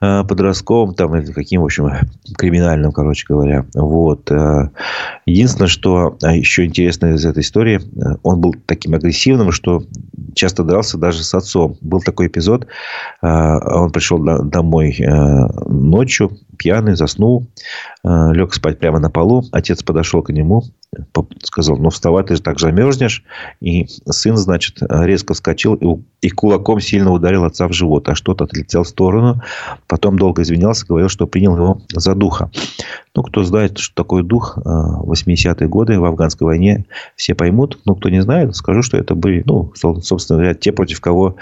э, 0.00 0.24
подростковым 0.24 0.94
там 0.94 1.16
или 1.16 1.32
каким, 1.32 1.62
в 1.62 1.64
общем, 1.64 1.90
криминальным, 2.36 2.92
короче 2.92 3.26
говоря. 3.28 3.66
Вот. 3.74 4.30
Э, 4.30 4.70
единственное, 5.26 5.68
что 5.68 6.16
а, 6.22 6.34
еще 6.34 6.64
интересно 6.64 7.14
из 7.14 7.24
этой 7.24 7.42
истории, 7.42 7.80
э, 7.80 8.16
он 8.22 8.40
был 8.40 8.54
таким 8.66 8.94
агрессивным, 8.94 9.52
что 9.52 9.82
часто 10.34 10.64
дрался 10.64 10.98
даже 10.98 11.22
с 11.24 11.34
отцом. 11.34 11.76
Был 11.80 12.00
такой 12.00 12.28
эпизод, 12.28 12.66
он 13.22 13.90
пришел 13.90 14.18
домой 14.44 14.96
ночью, 15.66 16.30
пьяный, 16.56 16.94
заснул. 16.94 17.48
Лег 18.04 18.54
спать 18.54 18.78
прямо 18.78 19.00
на 19.00 19.10
полу. 19.10 19.42
Отец 19.52 19.82
подошел 19.82 20.22
к 20.22 20.30
нему, 20.30 20.62
сказал, 21.42 21.76
ну, 21.76 21.90
вставай, 21.90 22.24
ты 22.24 22.36
же 22.36 22.42
так 22.42 22.58
замерзнешь. 22.60 23.24
И 23.60 23.86
сын, 24.08 24.36
значит, 24.36 24.78
резко 24.80 25.34
вскочил 25.34 25.74
и, 25.74 25.86
и 26.20 26.30
кулаком 26.30 26.80
сильно 26.80 27.12
ударил 27.12 27.44
отца 27.44 27.68
в 27.68 27.72
живот. 27.72 28.08
А 28.08 28.14
что-то 28.14 28.44
отлетел 28.44 28.82
в 28.82 28.88
сторону. 28.88 29.42
Потом 29.86 30.18
долго 30.18 30.42
извинялся, 30.42 30.86
говорил, 30.86 31.08
что 31.08 31.26
принял 31.26 31.56
его 31.56 31.82
за 31.92 32.14
духа. 32.14 32.50
Ну, 33.18 33.22
кто 33.24 33.42
знает, 33.42 33.78
что 33.78 33.94
такое 33.96 34.22
дух 34.22 34.58
80-е 34.64 35.54
э, 35.58 35.66
годы 35.66 35.98
в 35.98 36.04
афганской 36.04 36.44
войне, 36.44 36.84
все 37.16 37.34
поймут. 37.34 37.80
Ну, 37.84 37.96
кто 37.96 38.10
не 38.10 38.22
знает, 38.22 38.54
скажу, 38.54 38.82
что 38.82 38.96
это 38.96 39.16
были, 39.16 39.42
ну, 39.44 39.72
собственно 39.74 40.38
говоря, 40.38 40.54
те, 40.54 40.70
против 40.70 41.00
кого 41.00 41.34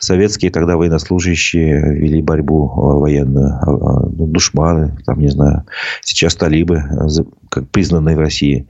советские 0.00 0.50
тогда 0.50 0.76
военнослужащие 0.76 1.94
вели 1.94 2.20
борьбу 2.20 2.66
э, 2.66 2.98
военную. 2.98 3.52
А, 3.62 3.70
а, 3.70 4.08
ну, 4.08 4.26
душманы, 4.26 4.98
там, 5.06 5.20
не 5.20 5.28
знаю, 5.28 5.66
сейчас 6.02 6.34
талибы, 6.34 6.82
как 7.50 7.68
признанные 7.68 8.16
в 8.16 8.20
России 8.20 8.66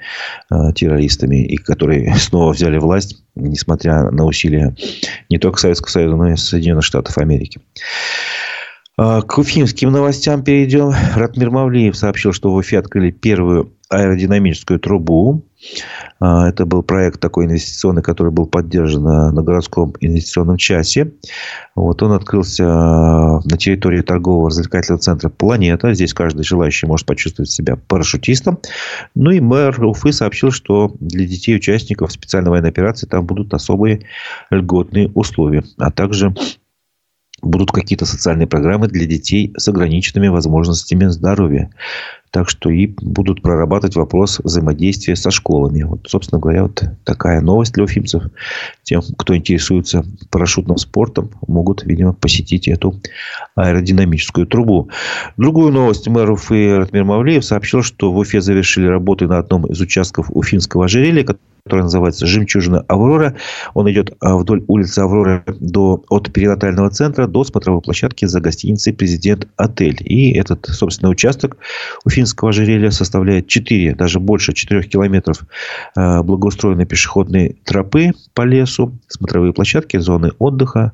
террористами, 0.74 1.44
и 1.44 1.56
которые 1.56 2.14
снова 2.18 2.52
взяли 2.52 2.78
власть, 2.78 3.22
несмотря 3.36 4.10
на 4.10 4.24
усилия 4.24 4.74
не 5.28 5.38
только 5.38 5.60
Советского 5.60 5.90
Союза, 5.90 6.16
но 6.16 6.32
и 6.32 6.36
Соединенных 6.36 6.84
Штатов 6.84 7.16
Америки. 7.18 7.60
А, 8.96 9.22
к 9.22 9.38
уфимским 9.38 9.90
новостям 9.90 10.42
перейдем. 10.42 10.92
Ратмир 11.14 11.50
Мавлиев 11.50 11.96
сообщил, 11.96 12.32
что 12.32 12.52
в 12.52 12.56
Уфе 12.56 12.78
открыли 12.78 13.10
первую 13.10 13.72
аэродинамическую 13.88 14.78
трубу. 14.78 15.44
А, 16.20 16.48
это 16.48 16.66
был 16.66 16.82
проект 16.82 17.18
такой 17.18 17.46
инвестиционный, 17.46 18.02
который 18.02 18.30
был 18.30 18.46
поддержан 18.46 19.02
на 19.34 19.42
городском 19.42 19.94
инвестиционном 20.00 20.58
часе. 20.58 21.12
Вот 21.74 22.02
он 22.02 22.12
открылся 22.12 22.64
на 22.64 23.56
территории 23.58 24.02
торгового 24.02 24.50
развлекательного 24.50 25.00
центра 25.00 25.28
«Планета». 25.28 25.94
Здесь 25.94 26.12
каждый 26.12 26.44
желающий 26.44 26.86
может 26.86 27.06
почувствовать 27.06 27.50
себя 27.50 27.76
парашютистом. 27.76 28.58
Ну 29.14 29.30
и 29.30 29.40
мэр 29.40 29.82
Уфы 29.82 30.12
сообщил, 30.12 30.50
что 30.50 30.94
для 31.00 31.26
детей 31.26 31.56
участников 31.56 32.12
специальной 32.12 32.50
военной 32.50 32.70
операции 32.70 33.06
там 33.06 33.24
будут 33.24 33.54
особые 33.54 34.02
льготные 34.50 35.10
условия. 35.14 35.64
А 35.78 35.90
также 35.90 36.34
будут 37.42 37.72
какие-то 37.72 38.06
социальные 38.06 38.46
программы 38.46 38.88
для 38.88 39.06
детей 39.06 39.52
с 39.56 39.68
ограниченными 39.68 40.28
возможностями 40.28 41.06
здоровья. 41.06 41.70
Так 42.30 42.48
что 42.48 42.70
и 42.70 42.86
будут 42.86 43.42
прорабатывать 43.42 43.96
вопрос 43.96 44.38
взаимодействия 44.38 45.16
со 45.16 45.32
школами. 45.32 45.82
Вот, 45.82 46.06
собственно 46.08 46.40
говоря, 46.40 46.62
вот 46.64 46.84
такая 47.04 47.40
новость 47.40 47.72
для 47.74 47.82
уфимцев. 47.82 48.22
Тем, 48.84 49.02
кто 49.18 49.36
интересуется 49.36 50.04
парашютным 50.30 50.76
спортом, 50.76 51.30
могут, 51.48 51.82
видимо, 51.84 52.12
посетить 52.12 52.68
эту 52.68 52.94
аэродинамическую 53.56 54.46
трубу. 54.46 54.90
Другую 55.36 55.72
новость 55.72 56.06
мэр 56.06 56.30
Уфы 56.30 56.76
Ратмир 56.76 57.02
Мавлеев 57.04 57.44
сообщил, 57.44 57.82
что 57.82 58.12
в 58.12 58.18
Уфе 58.18 58.40
завершили 58.40 58.86
работы 58.86 59.26
на 59.26 59.38
одном 59.38 59.66
из 59.66 59.80
участков 59.80 60.30
Уфимского 60.30 60.84
ожерелья, 60.84 61.24
который 61.70 61.82
называется 61.82 62.26
«Жемчужина 62.26 62.84
Аврора». 62.88 63.36
Он 63.74 63.88
идет 63.88 64.12
а, 64.18 64.36
вдоль 64.36 64.64
улицы 64.66 64.98
Аврора 64.98 65.44
до, 65.60 66.02
от 66.08 66.32
перинатального 66.32 66.90
центра 66.90 67.28
до 67.28 67.44
смотровой 67.44 67.80
площадки 67.80 68.24
за 68.24 68.40
гостиницей 68.40 68.92
«Президент 68.92 69.46
Отель». 69.56 69.98
И 70.00 70.32
этот, 70.32 70.66
собственно, 70.66 71.10
участок 71.10 71.58
Уфимского 72.04 72.50
ожерелья 72.50 72.90
составляет 72.90 73.46
4, 73.46 73.94
даже 73.94 74.18
больше 74.18 74.52
4 74.52 74.82
километров 74.82 75.42
а, 75.94 76.24
благоустроенной 76.24 76.86
пешеходной 76.86 77.56
тропы 77.64 78.10
по 78.34 78.42
лесу, 78.42 78.98
смотровые 79.06 79.52
площадки, 79.52 79.96
зоны 79.98 80.32
отдыха. 80.40 80.92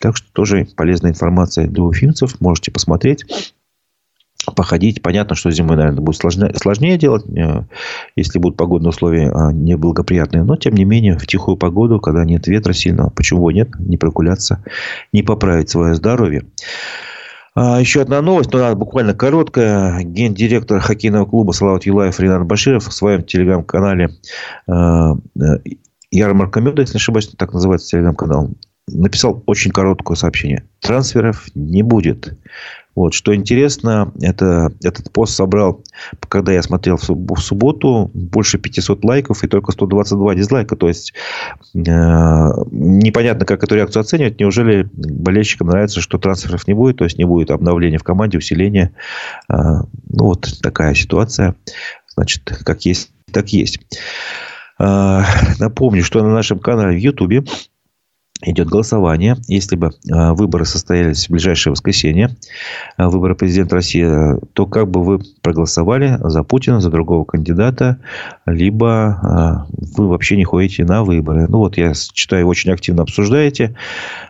Так 0.00 0.16
что 0.16 0.26
тоже 0.32 0.66
полезная 0.76 1.12
информация 1.12 1.68
для 1.68 1.84
уфимцев. 1.84 2.40
Можете 2.40 2.72
посмотреть 2.72 3.24
походить. 4.54 5.02
Понятно, 5.02 5.34
что 5.34 5.50
зимой, 5.50 5.76
наверное, 5.76 6.00
будет 6.00 6.16
сложнее, 6.16 6.54
сложнее 6.54 6.98
делать, 6.98 7.24
э, 7.28 7.64
если 8.16 8.38
будут 8.38 8.56
погодные 8.56 8.90
условия 8.90 9.30
а, 9.30 9.52
неблагоприятные. 9.52 10.42
Но, 10.42 10.56
тем 10.56 10.74
не 10.74 10.84
менее, 10.84 11.18
в 11.18 11.26
тихую 11.26 11.56
погоду, 11.56 12.00
когда 12.00 12.24
нет 12.24 12.46
ветра 12.46 12.72
сильного, 12.72 13.10
почему 13.10 13.50
нет, 13.50 13.70
не 13.78 13.96
прогуляться, 13.96 14.62
не 15.12 15.22
поправить 15.22 15.70
свое 15.70 15.94
здоровье. 15.94 16.44
А, 17.54 17.80
еще 17.80 18.02
одна 18.02 18.20
новость, 18.20 18.52
но 18.52 18.58
она 18.58 18.74
буквально 18.74 19.14
короткая. 19.14 20.02
Гендиректор 20.02 20.78
хоккейного 20.80 21.24
клуба 21.24 21.52
Салават 21.52 21.84
Юлаев 21.86 22.20
Ренат 22.20 22.44
Баширов 22.44 22.86
в 22.86 22.92
своем 22.92 23.22
телеграм-канале 23.22 24.10
э, 24.68 25.12
Ярмарка 26.10 26.60
меда, 26.60 26.82
если 26.82 26.94
не 26.94 26.98
ошибаюсь, 26.98 27.28
так 27.36 27.52
называется 27.52 27.88
телеграм-канал, 27.88 28.50
написал 28.88 29.42
очень 29.46 29.72
короткое 29.72 30.16
сообщение. 30.16 30.64
Трансферов 30.80 31.48
не 31.54 31.82
будет. 31.82 32.36
Вот. 32.94 33.12
Что 33.12 33.34
интересно, 33.34 34.10
это, 34.22 34.72
этот 34.82 35.12
пост 35.12 35.34
собрал, 35.34 35.84
когда 36.28 36.52
я 36.52 36.62
смотрел 36.62 36.96
в 36.96 37.36
субботу, 37.40 38.10
больше 38.14 38.58
500 38.58 39.04
лайков 39.04 39.44
и 39.44 39.48
только 39.48 39.72
122 39.72 40.34
дизлайка. 40.34 40.76
То 40.76 40.88
есть, 40.88 41.12
э, 41.74 41.78
непонятно, 41.78 43.44
как 43.44 43.62
эту 43.62 43.74
реакцию 43.74 44.00
оценивать. 44.00 44.40
Неужели 44.40 44.88
болельщикам 44.94 45.66
нравится, 45.66 46.00
что 46.00 46.16
трансферов 46.16 46.66
не 46.66 46.72
будет, 46.72 46.96
то 46.96 47.04
есть, 47.04 47.18
не 47.18 47.24
будет 47.24 47.50
обновления 47.50 47.98
в 47.98 48.04
команде, 48.04 48.38
усиления. 48.38 48.92
Э, 49.50 49.82
ну, 50.08 50.24
вот 50.24 50.48
такая 50.62 50.94
ситуация. 50.94 51.54
Значит, 52.14 52.44
как 52.64 52.86
есть, 52.86 53.10
так 53.30 53.50
есть. 53.50 53.78
Э, 54.78 55.22
напомню, 55.58 56.02
что 56.02 56.22
на 56.22 56.32
нашем 56.32 56.60
канале 56.60 56.96
в 56.96 57.00
Ютубе 57.00 57.44
идет 58.42 58.68
голосование. 58.68 59.36
Если 59.48 59.76
бы 59.76 59.92
а, 60.10 60.34
выборы 60.34 60.64
состоялись 60.64 61.26
в 61.26 61.30
ближайшее 61.30 61.72
воскресенье, 61.72 62.36
а, 62.96 63.08
выборы 63.08 63.34
президента 63.34 63.76
России, 63.76 64.06
то 64.52 64.66
как 64.66 64.90
бы 64.90 65.02
вы 65.02 65.20
проголосовали 65.42 66.18
за 66.22 66.42
Путина, 66.42 66.80
за 66.80 66.90
другого 66.90 67.24
кандидата, 67.24 67.98
либо 68.46 68.88
а, 68.88 69.66
вы 69.70 70.08
вообще 70.08 70.36
не 70.36 70.44
ходите 70.44 70.84
на 70.84 71.02
выборы. 71.02 71.46
Ну, 71.48 71.58
вот 71.58 71.76
я 71.76 71.92
читаю, 71.94 72.46
очень 72.46 72.72
активно 72.72 73.02
обсуждаете. 73.02 73.74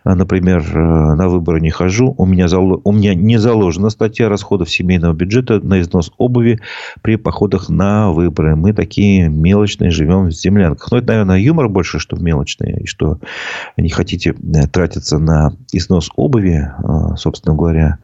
Например, 0.04 0.64
на 0.74 1.28
выборы 1.28 1.60
не 1.60 1.70
хожу. 1.70 2.14
У 2.16 2.26
меня, 2.26 2.46
у 2.58 2.92
меня 2.92 3.14
не 3.14 3.38
заложена 3.38 3.90
статья 3.90 4.28
расходов 4.28 4.70
семейного 4.70 5.12
бюджета 5.12 5.60
на 5.60 5.80
износ 5.80 6.12
обуви 6.18 6.60
при 7.02 7.16
походах 7.16 7.68
на 7.68 8.12
выборы. 8.12 8.56
Мы 8.56 8.72
такие 8.72 9.28
мелочные 9.28 9.90
живем 9.90 10.26
в 10.26 10.32
землянках. 10.32 10.90
Ну, 10.90 10.98
это, 10.98 11.08
наверное, 11.08 11.38
юмор 11.38 11.68
больше, 11.68 11.98
что 11.98 12.16
мелочные, 12.16 12.80
и 12.82 12.86
что 12.86 13.18
не 13.76 13.88
хотите 13.96 14.30
э, 14.30 14.66
тратиться 14.68 15.18
на 15.18 15.56
износ 15.72 16.10
обуви, 16.16 16.68
э, 16.68 17.16
собственно 17.16 17.56
говоря, 17.56 17.98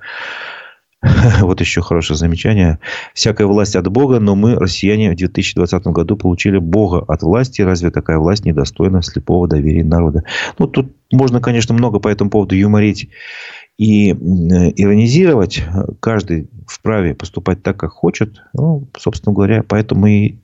вот 1.40 1.60
еще 1.60 1.82
хорошее 1.82 2.16
замечание. 2.16 2.78
Всякая 3.14 3.46
власть 3.46 3.76
от 3.76 3.88
Бога, 3.88 4.20
но 4.20 4.36
мы, 4.36 4.54
россияне, 4.54 5.10
в 5.10 5.16
2020 5.16 5.86
году 5.88 6.16
получили 6.16 6.58
Бога 6.58 7.04
от 7.06 7.22
власти. 7.22 7.62
Разве 7.62 7.90
такая 7.90 8.18
власть 8.18 8.44
недостойна 8.44 9.02
слепого 9.02 9.48
доверия 9.48 9.84
народа? 9.84 10.24
Ну, 10.58 10.66
тут 10.66 10.92
можно, 11.10 11.40
конечно, 11.40 11.74
много 11.74 11.98
по 11.98 12.08
этому 12.08 12.30
поводу 12.30 12.54
юморить 12.54 13.08
и 13.78 14.10
э, 14.10 14.14
иронизировать. 14.14 15.64
Каждый 16.00 16.48
вправе 16.68 17.14
поступать 17.14 17.62
так, 17.62 17.76
как 17.76 17.90
хочет. 17.90 18.40
Ну, 18.54 18.86
собственно 18.96 19.34
говоря, 19.34 19.64
поэтому 19.66 20.06
и 20.06 20.36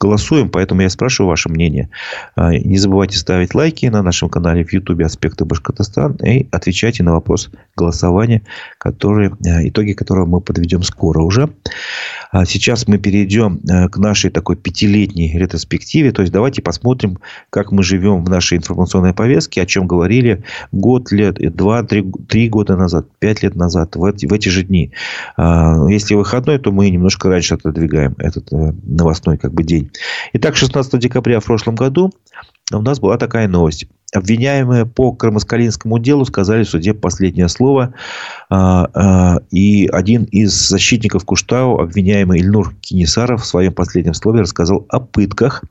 голосуем. 0.00 0.48
Поэтому 0.48 0.82
я 0.82 0.90
спрашиваю 0.90 1.30
ваше 1.30 1.48
мнение. 1.48 1.90
А, 2.36 2.52
не 2.52 2.78
забывайте 2.78 3.18
ставить 3.18 3.54
лайки 3.54 3.86
на 3.86 4.02
нашем 4.02 4.28
канале 4.28 4.64
в 4.64 4.72
Ютубе 4.72 5.06
«Аспекты 5.06 5.44
Башкортостан» 5.44 6.14
и 6.16 6.46
отвечайте 6.50 7.02
на 7.02 7.12
вопрос 7.12 7.50
голосования, 7.76 8.42
который, 8.78 9.30
а, 9.30 9.66
итоги 9.66 9.92
которого 9.92 10.26
мы 10.26 10.40
подведем 10.40 10.82
скоро 10.82 11.20
уже. 11.20 11.50
А 12.32 12.44
сейчас 12.44 12.88
мы 12.88 12.98
перейдем 12.98 13.60
к 13.90 13.96
нашей 13.96 14.30
такой 14.30 14.56
пятилетней 14.56 15.38
ретроспективе. 15.38 16.10
То 16.12 16.22
есть, 16.22 16.32
давайте 16.32 16.62
посмотрим, 16.62 17.18
как 17.50 17.70
мы 17.70 17.82
живем 17.82 18.24
в 18.24 18.30
нашей 18.30 18.58
информационной 18.58 19.14
повестке, 19.14 19.62
о 19.62 19.66
чем 19.66 19.86
говорили 19.86 20.42
год, 20.72 21.12
лет, 21.12 21.36
два, 21.54 21.82
три, 21.82 22.04
три 22.28 22.48
года 22.48 22.76
назад, 22.76 23.06
пять 23.18 23.42
лет 23.42 23.54
назад, 23.54 23.96
в 23.96 24.04
эти, 24.04 24.26
в 24.26 24.32
эти 24.32 24.48
же 24.48 24.64
дни. 24.64 24.92
Если 25.38 26.14
выходной, 26.14 26.58
то 26.58 26.72
мы 26.72 26.90
немножко 26.90 27.28
раньше 27.28 27.54
отодвигаем 27.54 28.14
этот 28.18 28.52
э, 28.52 28.72
новостной 28.84 29.38
как 29.38 29.52
бы 29.52 29.63
день. 29.64 29.90
Итак, 30.32 30.56
16 30.56 30.98
декабря 30.98 31.40
в 31.40 31.44
прошлом 31.44 31.74
году 31.74 32.12
у 32.72 32.82
нас 32.82 33.00
была 33.00 33.18
такая 33.18 33.48
новость. 33.48 33.86
Обвиняемые 34.14 34.86
по 34.86 35.12
Кармаскалинскому 35.12 35.98
делу 35.98 36.24
сказали 36.24 36.62
в 36.62 36.68
суде 36.68 36.94
последнее 36.94 37.48
слово. 37.48 37.94
А, 38.48 38.88
а, 38.94 39.40
и 39.50 39.88
один 39.92 40.22
из 40.24 40.52
защитников 40.52 41.24
Куштау, 41.24 41.80
обвиняемый 41.80 42.38
Ильнур 42.38 42.74
Кинесаров, 42.80 43.42
в 43.42 43.46
своем 43.46 43.72
последнем 43.72 44.14
слове 44.14 44.42
рассказал 44.42 44.86
о 44.88 45.00
пытках. 45.00 45.64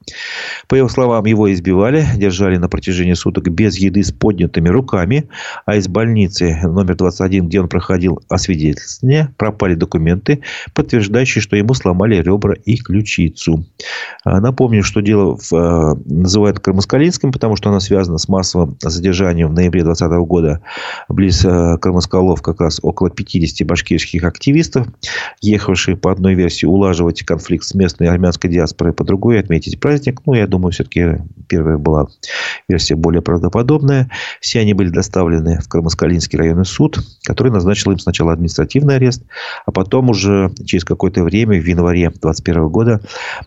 По 0.67 0.75
его 0.75 0.89
словам, 0.89 1.23
его 1.23 1.51
избивали, 1.53 2.05
держали 2.17 2.57
на 2.57 2.67
протяжении 2.67 3.13
суток 3.13 3.47
без 3.49 3.77
еды 3.77 4.03
с 4.03 4.11
поднятыми 4.11 4.67
руками. 4.67 5.29
А 5.65 5.77
из 5.77 5.87
больницы 5.87 6.59
номер 6.63 6.97
21, 6.97 7.47
где 7.47 7.61
он 7.61 7.69
проходил 7.69 8.21
освидетельствование, 8.27 9.33
пропали 9.37 9.75
документы, 9.75 10.41
подтверждающие, 10.73 11.41
что 11.41 11.55
ему 11.55 11.73
сломали 11.75 12.17
ребра 12.17 12.55
и 12.65 12.75
ключицу. 12.75 13.65
А, 14.25 14.41
напомню, 14.41 14.83
что 14.83 14.99
дело 14.99 15.37
в, 15.37 15.97
называют 16.05 16.59
Кармаскалинским, 16.59 17.31
потому 17.31 17.55
что 17.55 17.69
оно 17.69 17.79
связано 17.79 18.17
с 18.17 18.27
массовым 18.33 18.77
задержанием 18.81 19.49
в 19.49 19.53
ноябре 19.53 19.83
2020 19.83 20.27
года 20.27 20.61
близ 21.07 21.45
э, 21.45 21.77
Кармаскалов 21.79 22.41
как 22.41 22.61
раз 22.61 22.79
около 22.81 23.09
50 23.11 23.67
башкирских 23.67 24.23
активистов, 24.23 24.87
ехавших 25.41 26.01
по 26.01 26.11
одной 26.11 26.33
версии 26.33 26.65
улаживать 26.65 27.23
конфликт 27.23 27.65
с 27.65 27.75
местной 27.75 28.07
армянской 28.07 28.49
диаспорой, 28.49 28.93
по 28.93 29.03
другой 29.03 29.39
отметить 29.39 29.79
праздник. 29.79 30.21
Ну, 30.25 30.33
я 30.33 30.47
думаю, 30.47 30.71
все-таки 30.71 31.19
первая 31.47 31.77
была 31.77 32.07
версия 32.67 32.95
более 32.95 33.21
правдоподобная. 33.21 34.09
Все 34.41 34.61
они 34.61 34.73
были 34.73 34.89
доставлены 34.89 35.59
в 35.59 35.69
Кармаскалинский 35.69 36.39
районный 36.39 36.65
суд, 36.65 36.99
который 37.23 37.51
назначил 37.51 37.91
им 37.91 37.99
сначала 37.99 38.33
административный 38.33 38.95
арест, 38.95 39.23
а 39.65 39.71
потом 39.71 40.09
уже 40.09 40.51
через 40.65 40.83
какое-то 40.83 41.23
время, 41.23 41.61
в 41.61 41.65
январе 41.65 42.09
2021 42.09 42.67
года, 42.69 43.01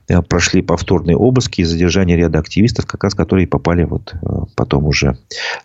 э, 0.09 0.23
прошли 0.23 0.63
повторные 0.63 1.17
обыски 1.17 1.63
и 1.63 1.65
задержание 1.65 2.17
ряда 2.17 2.39
активистов, 2.39 2.87
как 2.87 3.03
раз 3.03 3.15
которые 3.15 3.49
попали 3.49 3.85
вот 3.85 4.15
э, 4.15 4.27
потом 4.67 4.87
уже 4.87 5.17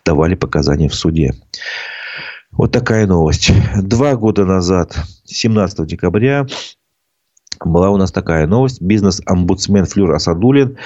давали 0.04 0.36
показания 0.36 0.88
в 0.88 0.94
суде. 0.94 1.34
Вот 2.52 2.70
такая 2.70 3.06
новость. 3.06 3.50
Два 3.76 4.14
года 4.14 4.44
назад, 4.44 4.96
17 5.24 5.86
декабря, 5.86 6.46
была 7.66 7.90
у 7.90 7.96
нас 7.96 8.12
такая 8.12 8.46
новость. 8.46 8.80
Бизнес-омбудсмен 8.80 9.86
Флюр 9.86 10.12
Асадулин 10.14 10.76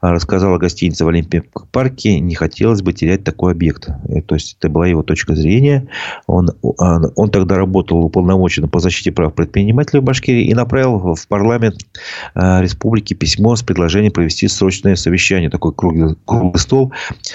а, 0.00 0.12
рассказал 0.12 0.54
о 0.54 0.58
гостинице 0.58 1.04
в 1.04 1.08
Олимпийском 1.08 1.68
парке. 1.70 2.20
Не 2.20 2.34
хотелось 2.34 2.82
бы 2.82 2.92
терять 2.92 3.24
такой 3.24 3.52
объект. 3.52 3.88
И, 4.08 4.20
то 4.20 4.34
есть, 4.34 4.56
это 4.58 4.68
была 4.68 4.86
его 4.86 5.02
точка 5.02 5.34
зрения. 5.34 5.88
Он, 6.26 6.50
а, 6.78 7.00
он 7.16 7.30
тогда 7.30 7.56
работал 7.56 7.98
уполномоченным 7.98 8.70
по 8.70 8.80
защите 8.80 9.12
прав 9.12 9.34
предпринимателей 9.34 10.00
в 10.00 10.04
Башкирии 10.04 10.44
и 10.44 10.54
направил 10.54 11.14
в 11.14 11.28
парламент 11.28 11.76
а, 12.34 12.60
республики 12.60 13.14
письмо 13.14 13.56
с 13.56 13.62
предложением 13.62 14.12
провести 14.12 14.48
срочное 14.48 14.96
совещание. 14.96 15.50
Такой 15.50 15.72
круглый, 15.72 16.16
круглый 16.24 16.58
стол 16.58 16.92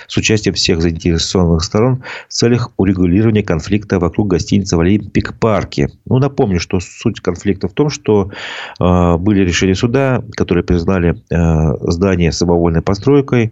с 0.07 0.17
участием 0.17 0.55
всех 0.55 0.81
заинтересованных 0.81 1.63
сторон 1.63 2.03
в 2.27 2.33
целях 2.33 2.71
урегулирования 2.77 3.43
конфликта 3.43 3.99
вокруг 3.99 4.27
гостиницы 4.27 4.77
в 4.77 4.79
Олимпик 4.79 5.37
парке. 5.39 5.89
Ну, 6.05 6.19
напомню, 6.19 6.59
что 6.59 6.79
суть 6.79 7.19
конфликта 7.21 7.67
в 7.67 7.73
том, 7.73 7.89
что 7.89 8.31
а, 8.79 8.90
были 9.17 9.41
решения 9.43 9.75
суда, 9.75 10.23
которые 10.35 10.63
признали 10.63 11.21
а, 11.31 11.75
здание 11.91 12.31
самовольной 12.31 12.81
постройкой. 12.81 13.51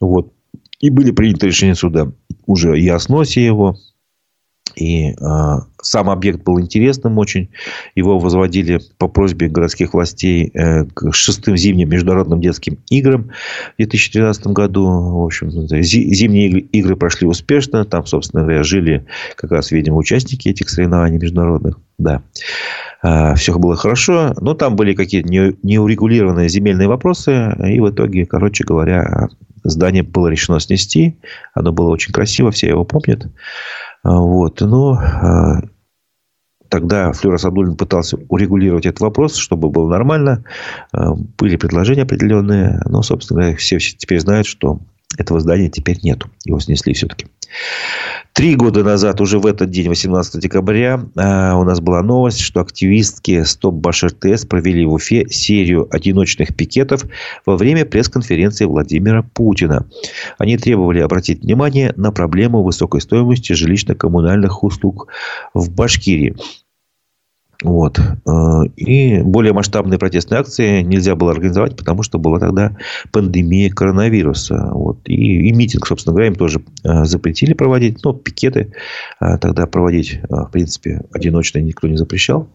Вот. 0.00 0.32
И 0.80 0.90
были 0.90 1.10
приняты 1.10 1.46
решения 1.46 1.74
суда 1.74 2.12
уже 2.46 2.78
и 2.78 2.88
о 2.88 2.98
сносе 2.98 3.44
его, 3.44 3.76
и 4.76 5.10
э, 5.10 5.14
сам 5.82 6.10
объект 6.10 6.42
был 6.42 6.60
интересным 6.60 7.18
очень. 7.18 7.50
Его 7.94 8.18
возводили 8.18 8.80
по 8.98 9.08
просьбе 9.08 9.48
городских 9.48 9.94
властей 9.94 10.50
э, 10.54 10.84
к 10.84 11.12
шестым 11.12 11.56
зимним 11.56 11.88
международным 11.88 12.40
детским 12.40 12.78
играм 12.90 13.30
в 13.74 13.76
2013 13.78 14.46
году. 14.48 14.84
В 14.84 15.24
общем, 15.24 15.50
зимние 15.50 16.48
игры, 16.48 16.96
прошли 16.96 17.26
успешно. 17.26 17.84
Там, 17.84 18.06
собственно 18.06 18.42
говоря, 18.42 18.62
жили 18.62 19.06
как 19.36 19.52
раз, 19.52 19.70
видимо, 19.70 19.96
участники 19.96 20.48
этих 20.48 20.70
соревнований 20.70 21.18
международных. 21.18 21.78
Да. 21.98 22.22
Э, 23.02 23.34
все 23.34 23.58
было 23.58 23.76
хорошо. 23.76 24.34
Но 24.40 24.54
там 24.54 24.76
были 24.76 24.94
какие-то 24.94 25.28
неурегулированные 25.28 26.48
земельные 26.48 26.88
вопросы. 26.88 27.54
И 27.68 27.80
в 27.80 27.90
итоге, 27.90 28.26
короче 28.26 28.64
говоря, 28.64 29.28
здание 29.64 30.02
было 30.02 30.28
решено 30.28 30.60
снести. 30.60 31.18
Оно 31.54 31.72
было 31.72 31.90
очень 31.90 32.12
красиво, 32.12 32.50
все 32.50 32.68
его 32.68 32.84
помнят. 32.84 33.26
А, 34.04 34.20
вот. 34.20 34.60
Но 34.60 34.92
а, 34.92 35.62
тогда 36.68 37.12
Флюра 37.12 37.38
Садулин 37.38 37.76
пытался 37.76 38.18
урегулировать 38.28 38.86
этот 38.86 39.00
вопрос, 39.00 39.34
чтобы 39.36 39.70
было 39.70 39.88
нормально. 39.88 40.44
А, 40.92 41.14
были 41.14 41.56
предложения 41.56 42.02
определенные. 42.02 42.80
Но, 42.84 43.02
собственно 43.02 43.40
говоря, 43.40 43.56
все 43.56 43.78
теперь 43.78 44.20
знают, 44.20 44.46
что 44.46 44.78
этого 45.18 45.40
здания 45.40 45.68
теперь 45.68 45.98
нету. 46.02 46.28
Его 46.44 46.60
снесли 46.60 46.94
все-таки. 46.94 47.26
Три 48.32 48.56
года 48.56 48.82
назад, 48.82 49.20
уже 49.20 49.38
в 49.38 49.46
этот 49.46 49.70
день, 49.70 49.88
18 49.88 50.40
декабря, 50.40 51.00
у 51.14 51.62
нас 51.62 51.80
была 51.80 52.02
новость, 52.02 52.40
что 52.40 52.60
активистки 52.60 53.44
Стоп 53.44 53.74
Баш 53.74 54.02
РТС 54.02 54.44
провели 54.44 54.84
в 54.84 54.94
Уфе 54.94 55.28
серию 55.28 55.86
одиночных 55.94 56.56
пикетов 56.56 57.04
во 57.46 57.56
время 57.56 57.84
пресс-конференции 57.84 58.64
Владимира 58.64 59.22
Путина. 59.22 59.86
Они 60.36 60.58
требовали 60.58 60.98
обратить 60.98 61.42
внимание 61.42 61.92
на 61.96 62.10
проблему 62.10 62.64
высокой 62.64 63.00
стоимости 63.00 63.52
жилищно-коммунальных 63.52 64.62
услуг 64.62 65.06
в 65.54 65.70
Башкирии. 65.70 66.34
Вот. 67.64 67.98
Э, 67.98 68.64
и 68.76 69.22
более 69.22 69.54
масштабные 69.54 69.98
протестные 69.98 70.40
акции 70.40 70.82
нельзя 70.82 71.16
было 71.16 71.32
организовать, 71.32 71.76
потому 71.76 72.02
что 72.02 72.18
была 72.18 72.38
тогда 72.38 72.76
пандемия 73.10 73.70
коронавируса. 73.70 74.68
Вот. 74.70 75.08
И, 75.08 75.48
и 75.48 75.52
митинг, 75.52 75.86
собственно 75.86 76.12
говоря, 76.12 76.28
им 76.28 76.34
тоже 76.34 76.62
э, 76.84 77.04
запретили 77.04 77.54
проводить. 77.54 78.04
Но 78.04 78.12
пикеты 78.12 78.74
э, 79.18 79.38
тогда 79.38 79.66
проводить, 79.66 80.20
в 80.28 80.50
принципе, 80.52 81.06
одиночно 81.10 81.58
никто 81.58 81.88
не 81.88 81.96
запрещал. 81.96 82.50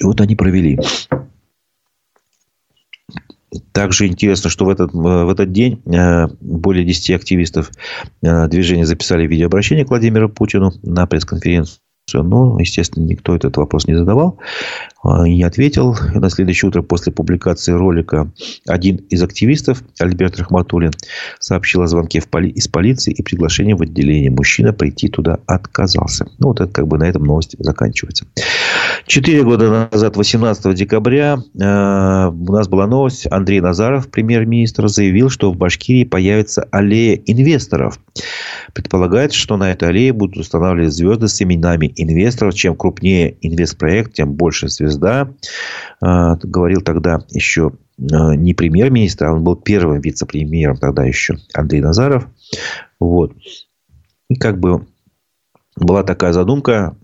И 0.00 0.04
вот 0.04 0.22
они 0.22 0.34
провели. 0.34 0.80
Также 3.72 4.06
интересно, 4.06 4.48
что 4.48 4.64
в 4.64 4.70
этот, 4.70 4.92
в 4.94 5.28
этот 5.28 5.52
день 5.52 5.82
более 6.40 6.84
10 6.84 7.10
активистов 7.10 7.70
движения 8.20 8.84
записали 8.86 9.26
видеообращение 9.26 9.84
к 9.84 9.88
Владимиру 9.88 10.28
Путину 10.28 10.72
на 10.82 11.06
пресс-конференцию 11.06 11.80
но, 12.14 12.58
естественно, 12.58 13.04
никто 13.04 13.34
этот 13.34 13.56
вопрос 13.56 13.86
не 13.86 13.94
задавал 13.94 14.38
а, 15.02 15.26
и 15.26 15.36
не 15.36 15.42
ответил. 15.42 15.96
На 16.14 16.30
следующее 16.30 16.68
утро 16.68 16.82
после 16.82 17.12
публикации 17.12 17.72
ролика 17.72 18.30
один 18.66 18.96
из 18.96 19.22
активистов, 19.22 19.82
Альберт 19.98 20.38
Рахматуллин, 20.38 20.92
сообщил 21.38 21.82
о 21.82 21.86
звонке 21.86 22.20
поли- 22.20 22.50
из 22.50 22.68
полиции 22.68 23.12
и 23.12 23.22
приглашении 23.22 23.74
в 23.74 23.82
отделение. 23.82 24.30
Мужчина 24.30 24.72
прийти 24.72 25.08
туда 25.08 25.38
отказался. 25.46 26.26
Ну, 26.38 26.48
вот 26.48 26.60
это 26.60 26.72
как 26.72 26.88
бы 26.88 26.98
на 26.98 27.04
этом 27.04 27.24
новость 27.24 27.56
заканчивается. 27.58 28.26
Четыре 29.06 29.42
года 29.42 29.88
назад, 29.90 30.16
18 30.16 30.74
декабря, 30.74 31.38
э, 31.38 32.26
у 32.28 32.52
нас 32.52 32.68
была 32.68 32.86
новость. 32.86 33.26
Андрей 33.30 33.60
Назаров, 33.60 34.08
премьер-министр, 34.08 34.88
заявил, 34.88 35.30
что 35.30 35.50
в 35.50 35.56
Башкирии 35.56 36.04
появится 36.04 36.66
аллея 36.70 37.16
инвесторов. 37.24 37.98
Предполагается, 38.74 39.38
что 39.38 39.56
на 39.56 39.72
этой 39.72 39.88
аллее 39.88 40.12
будут 40.12 40.36
устанавливать 40.36 40.92
звезды 40.92 41.28
с 41.28 41.40
именами 41.40 41.92
инвесторов. 42.00 42.54
Чем 42.54 42.76
крупнее 42.76 43.36
инвестпроект, 43.40 44.14
тем 44.14 44.34
больше 44.34 44.68
звезда. 44.68 45.32
Э, 46.02 46.36
говорил 46.42 46.80
тогда 46.80 47.24
еще 47.30 47.72
э, 47.98 48.02
не 48.34 48.54
премьер-министр, 48.54 49.26
а 49.26 49.32
он 49.32 49.44
был 49.44 49.56
первым 49.56 50.00
вице-премьером 50.00 50.76
тогда 50.76 51.04
еще 51.04 51.36
Андрей 51.54 51.80
Назаров. 51.80 52.26
Вот. 53.00 53.32
И 54.28 54.36
как 54.36 54.58
бы 54.58 54.86
была 55.76 56.02
такая 56.02 56.32
задумка. 56.32 56.96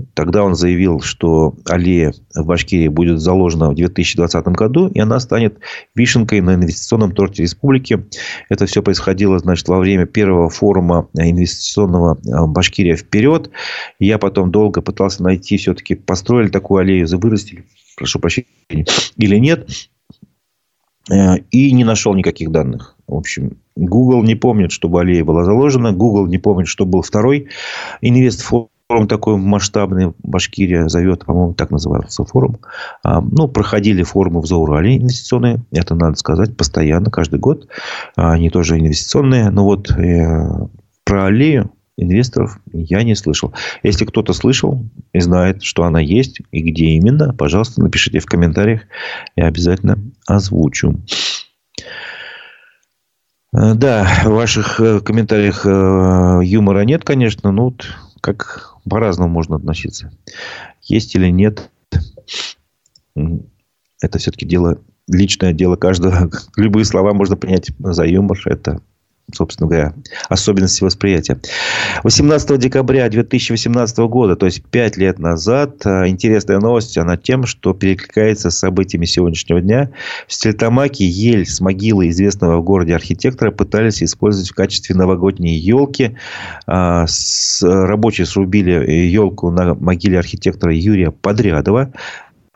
Э, 0.00 0.04
тогда 0.14 0.42
он 0.44 0.54
заявил, 0.54 1.00
что 1.00 1.54
аллея 1.66 2.12
в 2.34 2.44
Башкирии 2.44 2.88
будет 2.88 3.20
заложена 3.20 3.70
в 3.70 3.74
2020 3.74 4.46
году, 4.48 4.88
и 4.88 4.98
она 5.00 5.20
станет 5.20 5.58
вишенкой 5.94 6.40
на 6.40 6.54
инвестиционном 6.54 7.12
торте 7.12 7.42
республики. 7.42 8.04
Это 8.48 8.66
все 8.66 8.82
происходило, 8.82 9.38
значит, 9.38 9.68
во 9.68 9.78
время 9.78 10.06
первого 10.06 10.50
форума 10.50 11.08
инвестиционного 11.14 12.18
э, 12.18 12.46
Башкирия 12.46 12.96
вперед. 12.96 13.50
Я 13.98 14.18
потом 14.18 14.50
долго 14.50 14.82
пытался 14.82 15.22
найти, 15.22 15.56
все-таки 15.56 15.94
построили 15.94 16.48
такую 16.48 16.80
аллею, 16.80 17.06
вырастили, 17.18 17.64
прошу 17.96 18.18
прощения, 18.18 18.46
или 19.16 19.36
нет. 19.36 19.68
Э, 21.10 21.36
и 21.50 21.72
не 21.72 21.84
нашел 21.84 22.14
никаких 22.14 22.50
данных. 22.50 22.96
В 23.06 23.14
общем, 23.14 23.58
Google 23.76 24.22
не 24.22 24.34
помнит, 24.34 24.72
чтобы 24.72 25.00
аллея 25.00 25.24
была 25.24 25.44
заложена. 25.44 25.92
Google 25.92 26.26
не 26.26 26.38
помнит, 26.38 26.68
что 26.68 26.84
был 26.84 27.02
второй 27.02 27.48
инвестфорум 28.90 29.08
такой 29.08 29.36
масштабный. 29.36 30.12
Башкирия 30.22 30.88
зовет, 30.88 31.24
по-моему, 31.24 31.54
так 31.54 31.70
называется 31.70 32.24
форум. 32.24 32.58
А, 33.04 33.20
ну, 33.20 33.46
проходили 33.46 34.02
форумы 34.02 34.40
в 34.40 34.46
Заурале 34.46 34.96
инвестиционные. 34.96 35.64
Это 35.70 35.94
надо 35.94 36.16
сказать 36.16 36.56
постоянно, 36.56 37.10
каждый 37.10 37.38
год. 37.38 37.68
А, 38.16 38.32
они 38.32 38.50
тоже 38.50 38.78
инвестиционные. 38.78 39.50
Но 39.50 39.64
вот 39.64 39.90
э, 39.90 40.66
про 41.04 41.26
аллею 41.26 41.70
инвесторов 41.96 42.58
я 42.72 43.02
не 43.04 43.14
слышал. 43.14 43.54
Если 43.84 44.04
кто-то 44.04 44.32
слышал 44.32 44.84
и 45.12 45.20
знает, 45.20 45.62
что 45.62 45.84
она 45.84 46.00
есть 46.00 46.40
и 46.50 46.60
где 46.60 46.86
именно, 46.86 47.32
пожалуйста, 47.32 47.80
напишите 47.82 48.18
в 48.18 48.26
комментариях. 48.26 48.82
Я 49.36 49.46
обязательно 49.46 49.98
озвучу. 50.26 50.98
Э, 53.52 53.74
да, 53.74 54.08
в 54.24 54.30
ваших 54.30 54.80
э, 54.80 55.00
комментариях 55.00 55.64
юмора 55.64 56.80
нет, 56.80 57.04
конечно, 57.04 57.52
но 57.52 57.66
вот 57.66 57.86
как 58.20 58.76
по-разному 58.88 59.30
можно 59.30 59.56
относиться. 59.56 60.12
Есть 60.82 61.14
или 61.14 61.28
нет, 61.28 61.70
это 63.14 64.18
все-таки 64.18 64.46
дело, 64.46 64.80
личное 65.08 65.52
дело 65.52 65.76
каждого. 65.76 66.30
Любые 66.56 66.84
слова 66.84 67.12
можно 67.12 67.36
принять 67.36 67.70
за 67.78 68.04
юмор. 68.04 68.38
Это 68.46 68.80
собственно 69.34 69.68
говоря, 69.68 69.94
особенности 70.28 70.84
восприятия. 70.84 71.40
18 72.02 72.58
декабря 72.58 73.08
2018 73.08 73.98
года, 73.98 74.36
то 74.36 74.46
есть 74.46 74.64
5 74.64 74.96
лет 74.96 75.18
назад, 75.18 75.84
э, 75.84 76.08
интересная 76.08 76.58
новость, 76.58 76.98
она 76.98 77.16
тем, 77.16 77.46
что 77.46 77.72
перекликается 77.74 78.50
с 78.50 78.58
событиями 78.58 79.04
сегодняшнего 79.04 79.60
дня. 79.60 79.90
В 80.26 80.34
Стельтамаке 80.34 81.04
ель 81.06 81.46
с 81.46 81.60
могилы 81.60 82.08
известного 82.08 82.58
в 82.58 82.64
городе 82.64 82.94
архитектора 82.94 83.50
пытались 83.50 84.02
использовать 84.02 84.50
в 84.50 84.54
качестве 84.54 84.94
новогодней 84.94 85.56
елки. 85.56 86.16
А, 86.66 87.06
рабочие 87.62 88.26
срубили 88.26 88.90
елку 88.90 89.50
на 89.50 89.74
могиле 89.74 90.18
архитектора 90.18 90.74
Юрия 90.74 91.10
Подрядова 91.10 91.92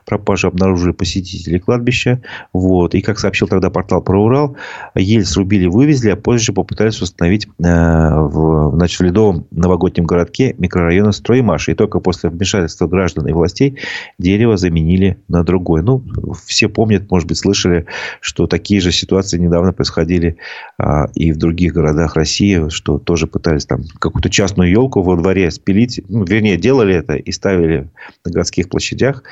пропажу 0.04 0.48
обнаружили 0.48 0.92
посетители 0.92 1.58
кладбища. 1.58 2.20
Вот. 2.52 2.94
И, 2.94 3.00
как 3.00 3.18
сообщил 3.18 3.48
тогда 3.48 3.70
портал 3.70 4.02
про 4.02 4.22
Урал, 4.22 4.56
ель 4.94 5.24
срубили, 5.24 5.66
вывезли, 5.66 6.10
а 6.10 6.16
позже 6.16 6.52
попытались 6.52 7.00
установить 7.00 7.46
э, 7.46 7.50
в, 7.58 8.72
значит, 8.76 9.00
в 9.00 9.02
ледовом 9.02 9.46
новогоднем 9.50 10.04
городке 10.04 10.54
микрорайона 10.58 11.12
Строймаш. 11.12 11.68
И 11.68 11.74
только 11.74 12.00
после 12.00 12.30
вмешательства 12.30 12.86
граждан 12.86 13.26
и 13.26 13.32
властей 13.32 13.78
дерево 14.18 14.56
заменили 14.56 15.18
на 15.28 15.44
другое. 15.44 15.82
Ну, 15.82 16.04
все 16.44 16.68
помнят, 16.68 17.10
может 17.10 17.28
быть, 17.28 17.38
слышали, 17.38 17.86
что 18.20 18.46
такие 18.46 18.80
же 18.80 18.92
ситуации 18.92 19.38
недавно 19.38 19.72
происходили 19.72 20.36
а, 20.78 21.06
и 21.14 21.32
в 21.32 21.36
других 21.36 21.72
городах 21.72 22.16
России, 22.16 22.68
что 22.68 22.98
тоже 22.98 23.26
пытались 23.26 23.66
там 23.66 23.82
какую-то 23.98 24.30
частную 24.30 24.70
елку 24.70 25.02
во 25.02 25.16
дворе 25.16 25.50
спилить. 25.50 26.00
Ну, 26.08 26.24
вернее, 26.24 26.56
делали 26.56 26.94
это 26.94 27.14
и 27.14 27.32
ставили 27.32 27.90
на 28.24 28.32
городских 28.32 28.68
площадях 28.68 29.22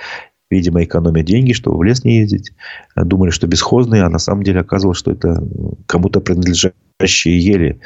видимо, 0.53 0.85
экономя 0.85 1.23
деньги, 1.23 1.53
чтобы 1.53 1.79
в 1.79 1.83
лес 1.83 2.05
не 2.05 2.19
ездить. 2.19 2.53
Думали, 2.97 3.31
что 3.31 3.47
бесхозные, 3.47 4.05
а 4.05 4.09
на 4.09 4.19
самом 4.19 4.43
деле 4.43 4.61
оказалось, 4.61 4.99
что 4.99 5.11
это 5.11 5.43
кому-то 5.87 6.21
принадлежащие 6.21 6.73
ели. 7.25 7.81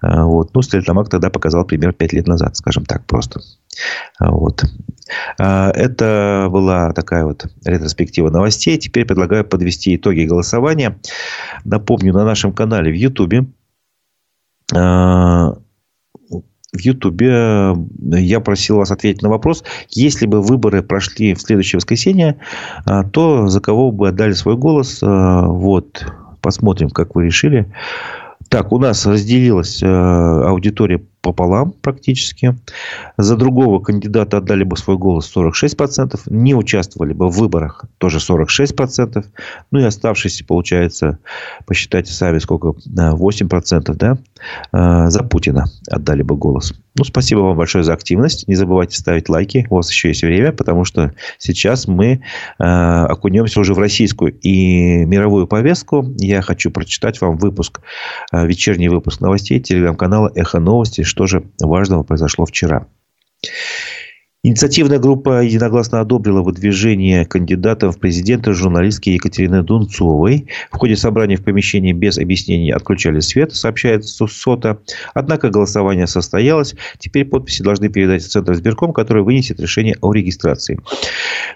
А, 0.00 0.24
вот. 0.24 0.54
Ну, 0.54 0.62
Стерлитамак 0.62 1.08
тогда 1.08 1.30
показал 1.30 1.64
пример 1.64 1.92
5 1.92 2.12
лет 2.12 2.28
назад, 2.28 2.56
скажем 2.56 2.84
так, 2.84 3.04
просто. 3.06 3.40
А, 4.18 4.30
вот. 4.30 4.64
Это 5.38 6.48
была 6.50 6.92
такая 6.92 7.24
вот 7.24 7.46
ретроспектива 7.64 8.30
новостей. 8.30 8.78
Теперь 8.78 9.06
предлагаю 9.06 9.44
подвести 9.44 9.96
итоги 9.96 10.22
голосования. 10.24 10.98
Напомню, 11.64 12.12
на 12.12 12.24
нашем 12.24 12.52
канале 12.52 12.92
в 12.92 12.94
Ютубе 12.94 13.46
в 16.72 16.80
Ютубе 16.80 17.30
э, 17.30 17.74
я 18.18 18.40
просил 18.40 18.76
вас 18.76 18.90
ответить 18.90 19.22
на 19.22 19.28
вопрос, 19.28 19.64
если 19.90 20.26
бы 20.26 20.40
выборы 20.40 20.82
прошли 20.82 21.34
в 21.34 21.40
следующее 21.40 21.78
воскресенье, 21.78 22.36
э, 22.86 23.02
то 23.12 23.48
за 23.48 23.60
кого 23.60 23.90
бы 23.90 24.08
отдали 24.08 24.32
свой 24.32 24.56
голос? 24.56 25.02
Э, 25.02 25.42
вот, 25.46 26.06
посмотрим, 26.40 26.90
как 26.90 27.14
вы 27.14 27.26
решили. 27.26 27.72
Так, 28.48 28.72
у 28.72 28.78
нас 28.78 29.06
разделилась 29.06 29.80
аудитория 29.82 31.00
пополам 31.22 31.72
практически. 31.72 32.56
За 33.16 33.36
другого 33.36 33.80
кандидата 33.80 34.38
отдали 34.38 34.64
бы 34.64 34.76
свой 34.76 34.96
голос 34.96 35.30
46%. 35.34 36.20
Не 36.26 36.54
участвовали 36.54 37.12
бы 37.12 37.28
в 37.28 37.36
выборах 37.36 37.84
тоже 37.98 38.18
46%. 38.18 39.24
Ну 39.70 39.78
и 39.78 39.84
оставшиеся, 39.84 40.44
получается, 40.44 41.18
посчитайте 41.66 42.12
сами, 42.12 42.38
сколько, 42.38 42.74
8%, 42.88 43.94
да, 43.94 44.18
а, 44.72 45.10
за 45.10 45.22
Путина 45.22 45.66
отдали 45.88 46.22
бы 46.22 46.36
голос. 46.36 46.74
Ну, 46.96 47.04
спасибо 47.04 47.40
вам 47.40 47.56
большое 47.56 47.84
за 47.84 47.92
активность. 47.92 48.48
Не 48.48 48.56
забывайте 48.56 48.98
ставить 48.98 49.28
лайки. 49.28 49.66
У 49.70 49.76
вас 49.76 49.90
еще 49.90 50.08
есть 50.08 50.22
время, 50.22 50.52
потому 50.52 50.84
что 50.84 51.12
сейчас 51.38 51.86
мы 51.86 52.20
э, 52.58 52.62
окунемся 52.62 53.60
уже 53.60 53.74
в 53.74 53.78
российскую 53.78 54.32
и 54.32 55.04
мировую 55.04 55.46
повестку. 55.46 56.04
Я 56.18 56.42
хочу 56.42 56.70
прочитать 56.70 57.20
вам 57.20 57.36
выпуск, 57.36 57.80
э, 58.32 58.44
вечерний 58.44 58.88
выпуск 58.88 59.20
новостей 59.20 59.60
телеграм-канала 59.60 60.32
«Эхо 60.34 60.58
новости», 60.58 61.02
что 61.10 61.26
же 61.26 61.50
важного 61.60 62.04
произошло 62.04 62.46
вчера. 62.46 62.86
Инициативная 64.42 64.98
группа 64.98 65.42
единогласно 65.42 66.00
одобрила 66.00 66.40
выдвижение 66.40 67.26
кандидата 67.26 67.92
в 67.92 67.98
президенты 67.98 68.54
журналистки 68.54 69.10
Екатерины 69.10 69.62
Дунцовой. 69.62 70.46
В 70.72 70.78
ходе 70.78 70.96
собрания 70.96 71.36
в 71.36 71.44
помещении 71.44 71.92
без 71.92 72.16
объяснений 72.16 72.70
отключали 72.70 73.20
свет, 73.20 73.54
сообщает 73.54 74.06
СОТа. 74.06 74.78
Однако 75.12 75.50
голосование 75.50 76.06
состоялось. 76.06 76.74
Теперь 76.98 77.26
подписи 77.26 77.62
должны 77.62 77.90
передать 77.90 78.22
в 78.22 78.28
Центр 78.28 78.54
избирком, 78.54 78.94
который 78.94 79.22
вынесет 79.22 79.60
решение 79.60 79.98
о 80.00 80.10
регистрации. 80.14 80.80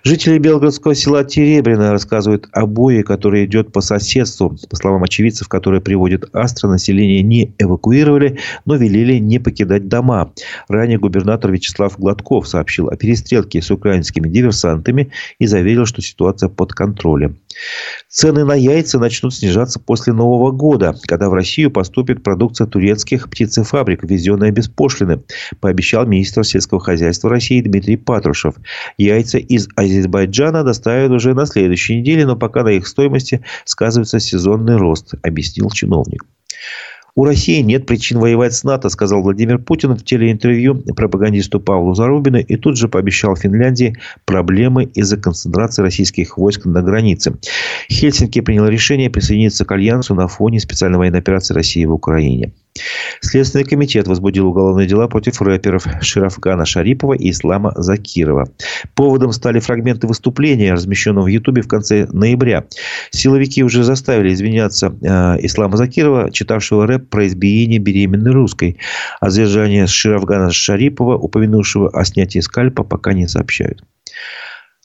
Жители 0.03 0.37
Белгородского 0.37 0.95
села 0.95 1.24
Теребрина 1.24 1.91
рассказывают 1.91 2.49
о 2.53 2.66
бое, 2.66 3.03
который 3.03 3.47
идет 3.47 3.72
по 3.72 3.80
соседству. 3.80 4.59
По 4.68 4.76
словам 4.76 5.03
очевидцев, 5.05 5.49
которые 5.49 5.80
приводят 5.80 6.28
Астра, 6.35 6.68
население 6.68 7.22
не 7.22 7.55
эвакуировали, 7.59 8.39
но 8.66 8.76
велели 8.76 9.16
не 9.16 9.39
покидать 9.39 9.89
дома. 9.89 10.32
Ранее 10.68 10.99
губернатор 10.99 11.51
Вячеслав 11.51 11.99
Гладков 11.99 12.47
сообщил, 12.47 12.74
сообщил 12.75 12.89
о 12.89 12.97
перестрелке 12.97 13.62
с 13.62 13.70
украинскими 13.70 14.29
диверсантами 14.29 15.11
и 15.39 15.47
заверил, 15.47 15.87
что 15.87 16.03
ситуация 16.03 16.49
под 16.49 16.72
контролем. 16.72 17.39
Цены 18.09 18.45
на 18.45 18.55
яйца 18.55 18.99
начнут 18.99 19.35
снижаться 19.35 19.79
после 19.79 20.12
Нового 20.12 20.51
года, 20.51 20.95
когда 21.07 21.29
в 21.29 21.35
Россию 21.35 21.70
поступит 21.70 22.22
продукция 22.22 22.66
турецких 22.66 23.29
птицефабрик, 23.31 24.03
ввезенная 24.03 24.51
без 24.51 24.68
пошлины, 24.68 25.22
пообещал 25.61 26.07
министр 26.07 26.45
сельского 26.45 26.81
хозяйства 26.81 27.31
России 27.31 27.61
Дмитрий 27.61 27.97
Патрушев. 27.97 28.55
Яйца 28.99 29.39
из 29.39 29.68
Азербайджана 29.77 30.64
доставят 30.64 31.12
уже 31.12 31.35
на 31.35 31.47
следующей 31.47 32.01
неделе, 32.01 32.27
но 32.27 32.37
пока 32.37 32.64
на 32.64 32.70
их 32.70 32.87
стоимости 32.87 33.41
сказывается 33.64 34.18
сезонный 34.18 34.77
рост, 34.77 35.14
объяснил 35.22 35.70
чиновник. 35.70 36.25
У 37.16 37.24
России 37.24 37.60
нет 37.60 37.86
причин 37.86 38.18
воевать 38.18 38.54
с 38.54 38.64
НАТО, 38.64 38.88
сказал 38.88 39.22
Владимир 39.22 39.58
Путин 39.58 39.94
в 39.94 40.04
телеинтервью 40.04 40.82
пропагандисту 40.96 41.60
Павлу 41.60 41.94
Зарубину 41.94 42.38
и 42.38 42.56
тут 42.56 42.76
же 42.76 42.88
пообещал 42.88 43.36
Финляндии 43.36 43.96
проблемы 44.24 44.84
из-за 44.84 45.16
концентрации 45.16 45.82
российских 45.82 46.36
войск 46.36 46.64
на 46.64 46.82
границе. 46.82 47.36
Хельсинки 47.88 48.40
принял 48.40 48.66
решение 48.66 49.10
присоединиться 49.10 49.64
к 49.64 49.70
Альянсу 49.70 50.16
на 50.16 50.26
фоне 50.26 50.58
специальной 50.58 50.98
военной 50.98 51.20
операции 51.20 51.54
России 51.54 51.84
в 51.84 51.92
Украине. 51.92 52.52
Следственный 53.20 53.64
комитет 53.64 54.08
возбудил 54.08 54.48
уголовные 54.48 54.88
дела 54.88 55.06
против 55.06 55.40
рэперов 55.40 55.86
Ширафгана 56.00 56.64
Шарипова 56.64 57.14
и 57.14 57.30
Ислама 57.30 57.72
Закирова. 57.76 58.48
Поводом 58.96 59.30
стали 59.32 59.60
фрагменты 59.60 60.08
выступления, 60.08 60.72
размещенного 60.72 61.26
в 61.26 61.28
Ютубе 61.28 61.62
в 61.62 61.68
конце 61.68 62.08
ноября. 62.10 62.64
Силовики 63.10 63.62
уже 63.62 63.84
заставили 63.84 64.34
извиняться 64.34 64.92
э, 65.00 65.36
Ислама 65.46 65.76
Закирова, 65.76 66.32
читавшего 66.32 66.86
рэп 66.88 67.03
про 67.11 67.26
избиение 67.26 67.78
беременной 67.78 68.32
русской. 68.32 68.78
А 69.20 69.30
задержание 69.30 69.86
Ширафгана 69.86 70.50
Шарипова, 70.50 71.16
упомянувшего 71.16 71.90
о 71.90 72.05
снятии 72.05 72.40
скальпа, 72.40 72.84
пока 72.84 73.12
не 73.12 73.28
сообщают. 73.28 73.82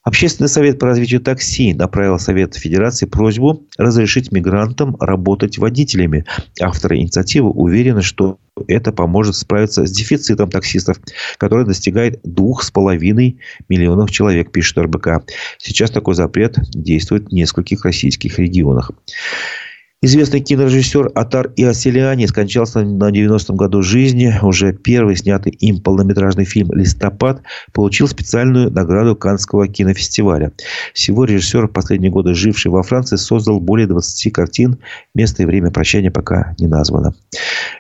Общественный 0.04 0.48
совет 0.48 0.80
по 0.80 0.88
развитию 0.88 1.20
такси 1.20 1.74
направил 1.74 2.18
Совет 2.20 2.56
Федерации 2.56 3.06
просьбу 3.06 3.68
разрешить 3.78 4.32
мигрантам 4.32 4.96
работать 5.00 5.58
водителями. 5.58 6.26
Авторы 6.62 6.98
инициативы 6.98 7.50
уверены, 7.50 8.02
что 8.02 8.40
это 8.68 8.94
поможет 8.94 9.36
справиться 9.36 9.86
с 9.86 9.92
дефицитом 9.92 10.50
таксистов, 10.50 11.00
который 11.38 11.66
достигает 11.66 12.22
двух 12.24 12.64
с 12.64 12.72
половиной 12.72 13.40
миллионов 13.68 14.10
человек, 14.10 14.52
пишет 14.52 14.78
РБК. 14.78 15.26
Сейчас 15.58 15.92
такой 15.92 16.16
запрет 16.16 16.58
действует 16.72 17.28
в 17.28 17.34
нескольких 17.34 17.84
российских 17.84 18.40
регионах. 18.40 18.92
Известный 20.02 20.40
кинорежиссер 20.40 21.12
Атар 21.14 21.52
Иоселиани 21.58 22.26
скончался 22.26 22.86
на 22.86 23.12
90-м 23.12 23.58
году 23.58 23.82
жизни. 23.82 24.34
Уже 24.42 24.72
первый 24.72 25.18
снятый 25.18 25.52
им 25.52 25.82
полнометражный 25.82 26.46
фильм 26.46 26.72
«Листопад» 26.72 27.42
получил 27.74 28.08
специальную 28.08 28.72
награду 28.72 29.18
Каннского 29.18 29.68
кинофестиваля. 29.68 30.54
Всего 30.94 31.26
режиссер, 31.26 31.68
последние 31.68 32.12
годы 32.12 32.34
живший 32.34 32.72
во 32.72 32.82
Франции, 32.82 33.18
создал 33.18 33.60
более 33.60 33.88
20 33.88 34.32
картин. 34.32 34.78
Место 35.16 35.44
и 35.44 35.46
время 35.46 35.70
прощания 35.70 36.12
пока 36.12 36.56
не 36.60 36.68
названо. 36.68 37.14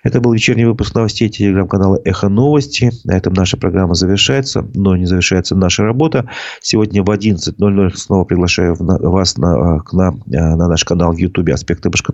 Это 0.03 0.19
был 0.19 0.33
вечерний 0.33 0.65
выпуск 0.65 0.95
новостей 0.95 1.29
телеграм-канала 1.29 2.01
«Эхо 2.03 2.27
новости». 2.27 2.91
На 3.05 3.15
этом 3.15 3.31
наша 3.31 3.55
программа 3.55 3.95
завершается, 3.95 4.67
но 4.73 4.97
не 4.97 5.05
завершается 5.05 5.55
наша 5.55 5.83
работа. 5.83 6.29
Сегодня 6.61 7.01
в 7.01 7.09
11.00 7.09 7.95
снова 7.95 8.25
приглашаю 8.25 8.75
вас 8.77 9.37
на, 9.37 9.81
на, 9.93 10.11
на 10.25 10.67
наш 10.67 10.83
канал 10.83 11.13
в 11.13 11.17
Ютубе 11.17 11.53
«Аспекты 11.53 11.89
Башкортостана» 11.89 12.08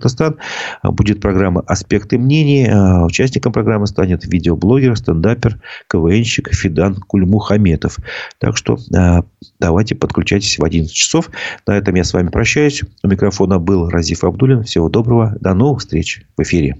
А, 0.82 0.90
будет 0.90 1.20
программа 1.20 1.62
«Аспекты 1.66 2.18
мнений». 2.18 2.68
А, 2.68 3.04
участником 3.04 3.52
программы 3.52 3.86
станет 3.86 4.24
видеоблогер, 4.24 4.96
стендапер, 4.96 5.60
КВНщик 5.88 6.52
Фидан 6.52 6.96
Кульмухаметов. 6.96 7.98
Так 8.38 8.56
что 8.56 8.78
а, 8.94 9.24
давайте 9.58 9.94
подключайтесь 9.94 10.58
в 10.58 10.64
11 10.64 10.92
часов. 10.92 11.30
На 11.66 11.76
этом 11.76 11.94
я 11.94 12.04
с 12.04 12.12
вами 12.12 12.28
прощаюсь. 12.28 12.82
У 13.02 13.08
микрофона 13.08 13.58
был 13.58 13.88
Разиф 13.88 14.24
Абдулин. 14.24 14.62
Всего 14.64 14.88
доброго. 14.88 15.36
До 15.40 15.54
новых 15.54 15.80
встреч 15.80 16.22
в 16.36 16.42
эфире. 16.42 16.76